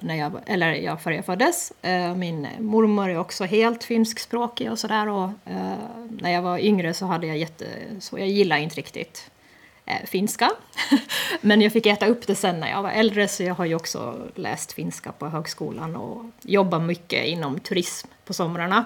när 0.00 0.14
jag, 0.14 0.32
eller 0.46 0.72
jag, 0.72 1.02
före 1.02 1.14
jag 1.14 1.24
föddes. 1.24 1.72
Min 2.16 2.48
mormor 2.58 3.10
är 3.10 3.18
också 3.18 3.44
helt 3.44 3.84
finskspråkig 3.84 4.70
och 4.70 4.78
sådär. 4.78 5.32
När 6.08 6.30
jag 6.30 6.42
var 6.42 6.58
yngre 6.58 6.94
så 6.94 7.06
hade 7.06 7.26
jag 7.26 7.38
jätte... 7.38 7.66
Så 8.00 8.18
jag 8.18 8.28
gillar 8.28 8.56
inte 8.56 8.76
riktigt 8.76 9.30
finska. 10.06 10.50
Men 11.40 11.60
jag 11.60 11.72
fick 11.72 11.86
äta 11.86 12.06
upp 12.06 12.26
det 12.26 12.34
sen 12.34 12.60
när 12.60 12.70
jag 12.70 12.82
var 12.82 12.90
äldre 12.90 13.28
så 13.28 13.42
jag 13.42 13.54
har 13.54 13.64
ju 13.64 13.74
också 13.74 14.28
läst 14.34 14.72
finska 14.72 15.12
på 15.12 15.28
högskolan 15.28 15.96
och 15.96 16.24
jobbar 16.42 16.78
mycket 16.78 17.26
inom 17.26 17.60
turism 17.60 18.08
på 18.24 18.34
somrarna. 18.34 18.84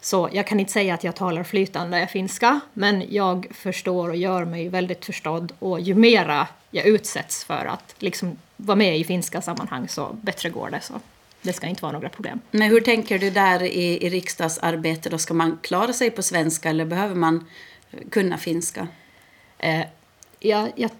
Så 0.00 0.28
jag 0.32 0.46
kan 0.46 0.60
inte 0.60 0.72
säga 0.72 0.94
att 0.94 1.04
jag 1.04 1.16
talar 1.16 1.44
flytande 1.44 2.06
finska, 2.06 2.60
men 2.72 3.04
jag 3.08 3.46
förstår 3.54 4.08
och 4.08 4.16
gör 4.16 4.44
mig 4.44 4.68
väldigt 4.68 5.04
förstådd. 5.04 5.52
Och 5.58 5.80
ju 5.80 5.94
mera 5.94 6.48
jag 6.70 6.86
utsätts 6.86 7.44
för 7.44 7.64
att 7.64 7.94
liksom 7.98 8.38
vara 8.56 8.76
med 8.76 8.98
i 8.98 9.04
finska 9.04 9.42
sammanhang, 9.42 9.88
så 9.88 10.16
bättre 10.22 10.50
går 10.50 10.70
det. 10.70 10.80
Så 10.80 10.94
det 11.42 11.52
ska 11.52 11.66
inte 11.66 11.82
vara 11.82 11.92
några 11.92 12.08
problem. 12.08 12.40
Men 12.50 12.70
hur 12.70 12.80
tänker 12.80 13.18
du 13.18 13.30
där 13.30 13.62
i, 13.62 14.06
i 14.06 14.10
riksdagsarbete? 14.10 15.10
Då 15.10 15.18
ska 15.18 15.34
man 15.34 15.58
klara 15.62 15.92
sig 15.92 16.10
på 16.10 16.22
svenska 16.22 16.70
eller 16.70 16.84
behöver 16.84 17.14
man 17.14 17.46
kunna 18.10 18.38
finska? 18.38 18.88
Jag, 20.40 20.72
jag 20.76 20.90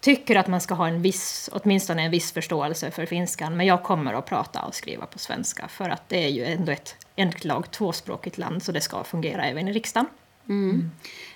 tycker 0.00 0.36
att 0.36 0.46
man 0.46 0.60
ska 0.60 0.74
ha 0.74 0.88
en 0.88 1.02
viss, 1.02 1.50
åtminstone 1.52 2.02
en 2.02 2.10
viss 2.10 2.32
förståelse 2.32 2.90
för 2.90 3.06
finskan, 3.06 3.56
men 3.56 3.66
jag 3.66 3.82
kommer 3.82 4.14
att 4.14 4.26
prata 4.26 4.62
och 4.62 4.74
skriva 4.74 5.06
på 5.06 5.18
svenska 5.18 5.68
för 5.68 5.88
att 5.90 6.08
det 6.08 6.24
är 6.24 6.28
ju 6.28 6.44
ändå 6.44 6.72
ett 7.16 7.44
lag 7.44 7.70
tvåspråkigt 7.70 8.38
land, 8.38 8.62
så 8.62 8.72
det 8.72 8.80
ska 8.80 9.04
fungera 9.04 9.44
även 9.44 9.68
i 9.68 9.72
riksdagen. 9.72 10.06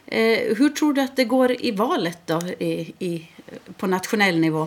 Eh, 0.06 0.56
hur 0.56 0.68
tror 0.68 0.92
du 0.92 1.00
att 1.00 1.16
det 1.16 1.24
går 1.24 1.64
i 1.64 1.70
valet 1.70 2.18
då 2.26 2.40
i, 2.58 2.94
i, 2.98 3.28
på 3.76 3.86
nationell 3.86 4.38
nivå? 4.40 4.66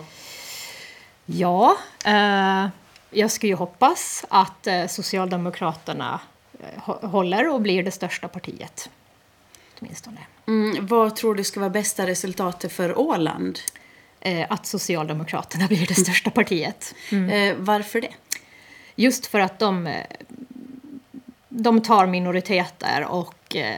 Ja, 1.26 1.78
eh, 2.06 2.68
jag 3.10 3.32
skulle 3.32 3.50
ju 3.52 3.56
hoppas 3.56 4.26
att 4.30 4.68
eh, 4.68 4.88
Socialdemokraterna 4.88 6.20
eh, 6.60 6.82
hå- 6.82 7.08
håller 7.08 7.54
och 7.54 7.62
blir 7.62 7.84
det 7.84 7.92
största 7.92 8.28
partiet. 8.28 8.90
Åtminstone. 9.80 10.20
Mm, 10.48 10.86
vad 10.88 11.16
tror 11.16 11.36
du 11.36 11.44
ska 11.44 11.60
vara 11.60 11.70
bästa 11.70 12.08
resultatet 12.08 12.72
för 12.72 13.00
Åland? 13.00 13.60
Eh, 14.20 14.46
att 14.50 14.66
Socialdemokraterna 14.66 15.68
blir 15.68 15.88
det 15.88 15.96
största 15.96 16.32
partiet. 16.32 16.96
Eh, 17.12 17.56
varför 17.58 18.02
det? 18.02 18.14
Just 18.96 19.26
för 19.26 19.40
att 19.40 19.60
de, 19.60 19.88
eh, 19.88 20.06
de 21.50 21.82
tar 21.82 22.08
minoriteter 22.08 23.06
och 23.10 23.56
eh, 23.56 23.76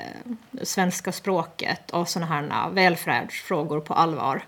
svenska 0.64 1.12
språket 1.12 1.92
och 1.92 2.10
såna 2.10 2.26
här 2.26 2.70
välfärdsfrågor 2.70 3.80
på 3.80 3.94
allvar. 3.94 4.44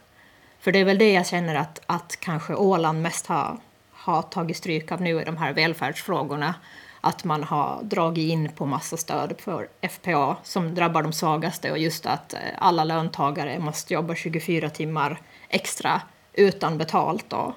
För 0.60 0.72
det 0.72 0.80
är 0.80 0.86
väl 0.86 0.98
det 0.98 1.14
jag 1.14 1.28
känner 1.28 1.56
att, 1.56 1.82
att 1.86 2.18
kanske 2.20 2.56
Åland 2.56 3.02
mest 3.02 3.28
har, 3.28 3.58
har 3.92 4.22
tagit 4.22 4.58
stryk 4.58 4.92
av 4.92 5.02
nu 5.02 5.22
i 5.22 5.26
de 5.26 5.38
här 5.38 5.54
välfärdsfrågorna. 5.54 6.56
Att 7.02 7.24
man 7.24 7.44
har 7.44 7.84
dragit 7.84 8.32
in 8.32 8.52
på 8.56 8.66
massa 8.66 8.98
stöd 8.98 9.36
för 9.38 9.68
FPA 9.90 10.38
som 10.44 10.76
drabbar 10.76 11.04
de 11.04 11.14
svagaste 11.14 11.72
och 11.72 11.78
just 11.78 12.06
att 12.06 12.34
eh, 12.34 12.40
alla 12.58 12.84
löntagare 12.84 13.60
måste 13.60 13.94
jobba 13.94 14.16
24 14.16 14.70
timmar 14.70 15.22
extra 15.50 16.02
utan 16.34 16.78
betalt. 16.78 17.34
Och 17.34 17.54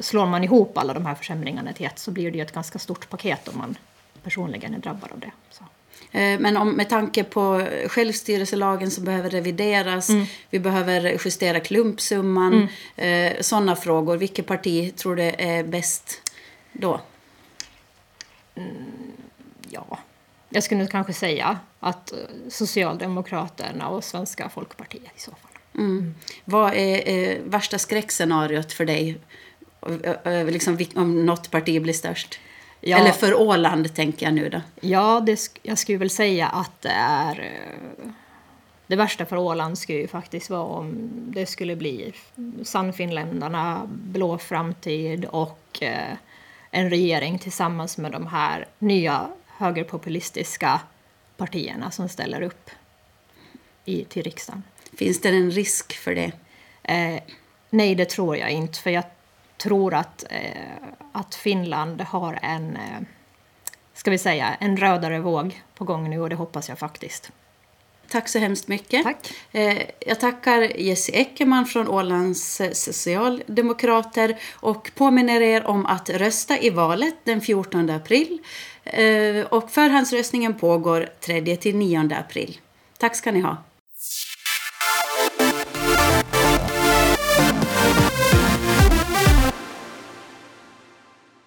slår 0.00 0.26
man 0.26 0.44
ihop 0.44 0.78
alla 0.78 0.94
de 0.94 1.06
här 1.06 1.14
försämringarna 1.14 1.72
till 1.72 1.86
ett 1.86 1.98
så 1.98 2.10
blir 2.10 2.30
det 2.30 2.38
ju 2.38 2.42
ett 2.42 2.52
ganska 2.52 2.78
stort 2.78 3.10
paket 3.10 3.48
om 3.48 3.58
man 3.58 3.78
personligen 4.22 4.74
är 4.74 4.78
drabbad 4.78 5.12
av 5.12 5.20
det. 5.20 5.30
Så. 5.50 5.64
Eh, 6.18 6.40
men 6.40 6.56
om, 6.56 6.72
med 6.72 6.88
tanke 6.88 7.24
på 7.24 7.68
självstyrelselagen 7.86 8.90
som 8.90 9.04
behöver 9.04 9.30
revideras, 9.30 10.08
mm. 10.08 10.26
vi 10.50 10.58
behöver 10.58 11.18
justera 11.24 11.60
klumpsumman, 11.60 12.68
mm. 12.96 13.34
eh, 13.36 13.40
sådana 13.40 13.76
frågor. 13.76 14.16
Vilket 14.16 14.46
parti 14.46 14.96
tror 14.96 15.16
du 15.16 15.22
är 15.22 15.64
bäst 15.64 16.22
då? 16.72 17.00
Mm, 18.56 19.12
ja, 19.70 19.98
jag 20.48 20.62
skulle 20.62 20.86
kanske 20.86 21.12
säga 21.12 21.58
att 21.80 22.12
eh, 22.12 22.18
Socialdemokraterna 22.48 23.88
och 23.88 24.04
Svenska 24.04 24.48
Folkpartiet 24.48 25.12
i 25.16 25.20
så 25.20 25.30
fall. 25.30 25.50
Mm. 25.74 26.14
Vad 26.44 26.74
är 26.74 27.08
eh, 27.08 27.38
värsta 27.44 27.78
skräckscenariot 27.78 28.72
för 28.72 28.84
dig? 28.84 29.18
Liksom, 30.46 30.78
om 30.94 31.26
något 31.26 31.50
parti 31.50 31.82
blir 31.82 31.92
störst? 31.92 32.38
Ja. 32.80 32.98
Eller 32.98 33.12
för 33.12 33.34
Åland, 33.34 33.94
tänker 33.94 34.26
jag 34.26 34.34
nu 34.34 34.48
då. 34.48 34.60
Ja, 34.80 35.22
det, 35.26 35.40
jag 35.62 35.78
skulle 35.78 35.98
väl 35.98 36.10
säga 36.10 36.48
att 36.48 36.82
det 36.82 36.94
är... 36.96 37.40
Eh, 37.40 38.10
det 38.86 38.96
värsta 38.96 39.26
för 39.26 39.36
Åland 39.36 39.78
skulle 39.78 39.98
ju 39.98 40.08
faktiskt 40.08 40.50
vara 40.50 40.62
om 40.62 41.10
det 41.34 41.46
skulle 41.46 41.76
bli 41.76 42.12
Sannfinländarna, 42.64 43.82
Blå 43.86 44.38
framtid 44.38 45.24
och 45.24 45.82
eh, 45.82 46.16
en 46.70 46.90
regering 46.90 47.38
tillsammans 47.38 47.98
med 47.98 48.12
de 48.12 48.26
här 48.26 48.68
nya 48.78 49.28
högerpopulistiska 49.46 50.80
partierna 51.36 51.90
som 51.90 52.08
ställer 52.08 52.42
upp 52.42 52.70
i, 53.84 54.04
till 54.04 54.22
riksdagen. 54.22 54.62
Finns 54.96 55.20
det 55.20 55.28
en 55.28 55.50
risk 55.50 55.96
för 55.96 56.14
det? 56.14 56.32
Eh, 56.82 57.22
nej, 57.70 57.94
det 57.94 58.04
tror 58.04 58.36
jag 58.36 58.50
inte. 58.50 58.78
För 58.78 58.90
jag 58.90 59.04
tror 59.56 59.94
att, 59.94 60.24
eh, 60.30 60.88
att 61.12 61.34
Finland 61.34 62.00
har 62.00 62.38
en, 62.42 62.76
eh, 62.76 63.00
ska 63.94 64.10
vi 64.10 64.18
säga, 64.18 64.54
en 64.60 64.76
rödare 64.76 65.20
våg 65.20 65.62
på 65.74 65.84
gång 65.84 66.10
nu 66.10 66.20
och 66.20 66.30
det 66.30 66.36
hoppas 66.36 66.68
jag 66.68 66.78
faktiskt. 66.78 67.32
Tack 68.08 68.28
så 68.28 68.38
hemskt 68.38 68.68
mycket. 68.68 69.02
Tack. 69.02 69.32
Eh, 69.52 69.82
jag 70.00 70.20
tackar 70.20 70.80
Jesse 70.80 71.12
Eckerman 71.12 71.66
från 71.66 71.88
Ålands 71.88 72.60
socialdemokrater 72.72 74.38
och 74.54 74.90
påminner 74.94 75.40
er 75.40 75.66
om 75.66 75.86
att 75.86 76.10
rösta 76.10 76.58
i 76.58 76.70
valet 76.70 77.14
den 77.24 77.40
14 77.40 77.90
april. 77.90 78.38
Eh, 78.84 79.46
och 79.46 79.70
förhandsröstningen 79.70 80.54
pågår 80.54 81.08
3 81.20 81.56
till 81.56 81.76
9 81.76 82.10
april. 82.18 82.58
Tack 82.98 83.16
ska 83.16 83.32
ni 83.32 83.40
ha. 83.40 83.56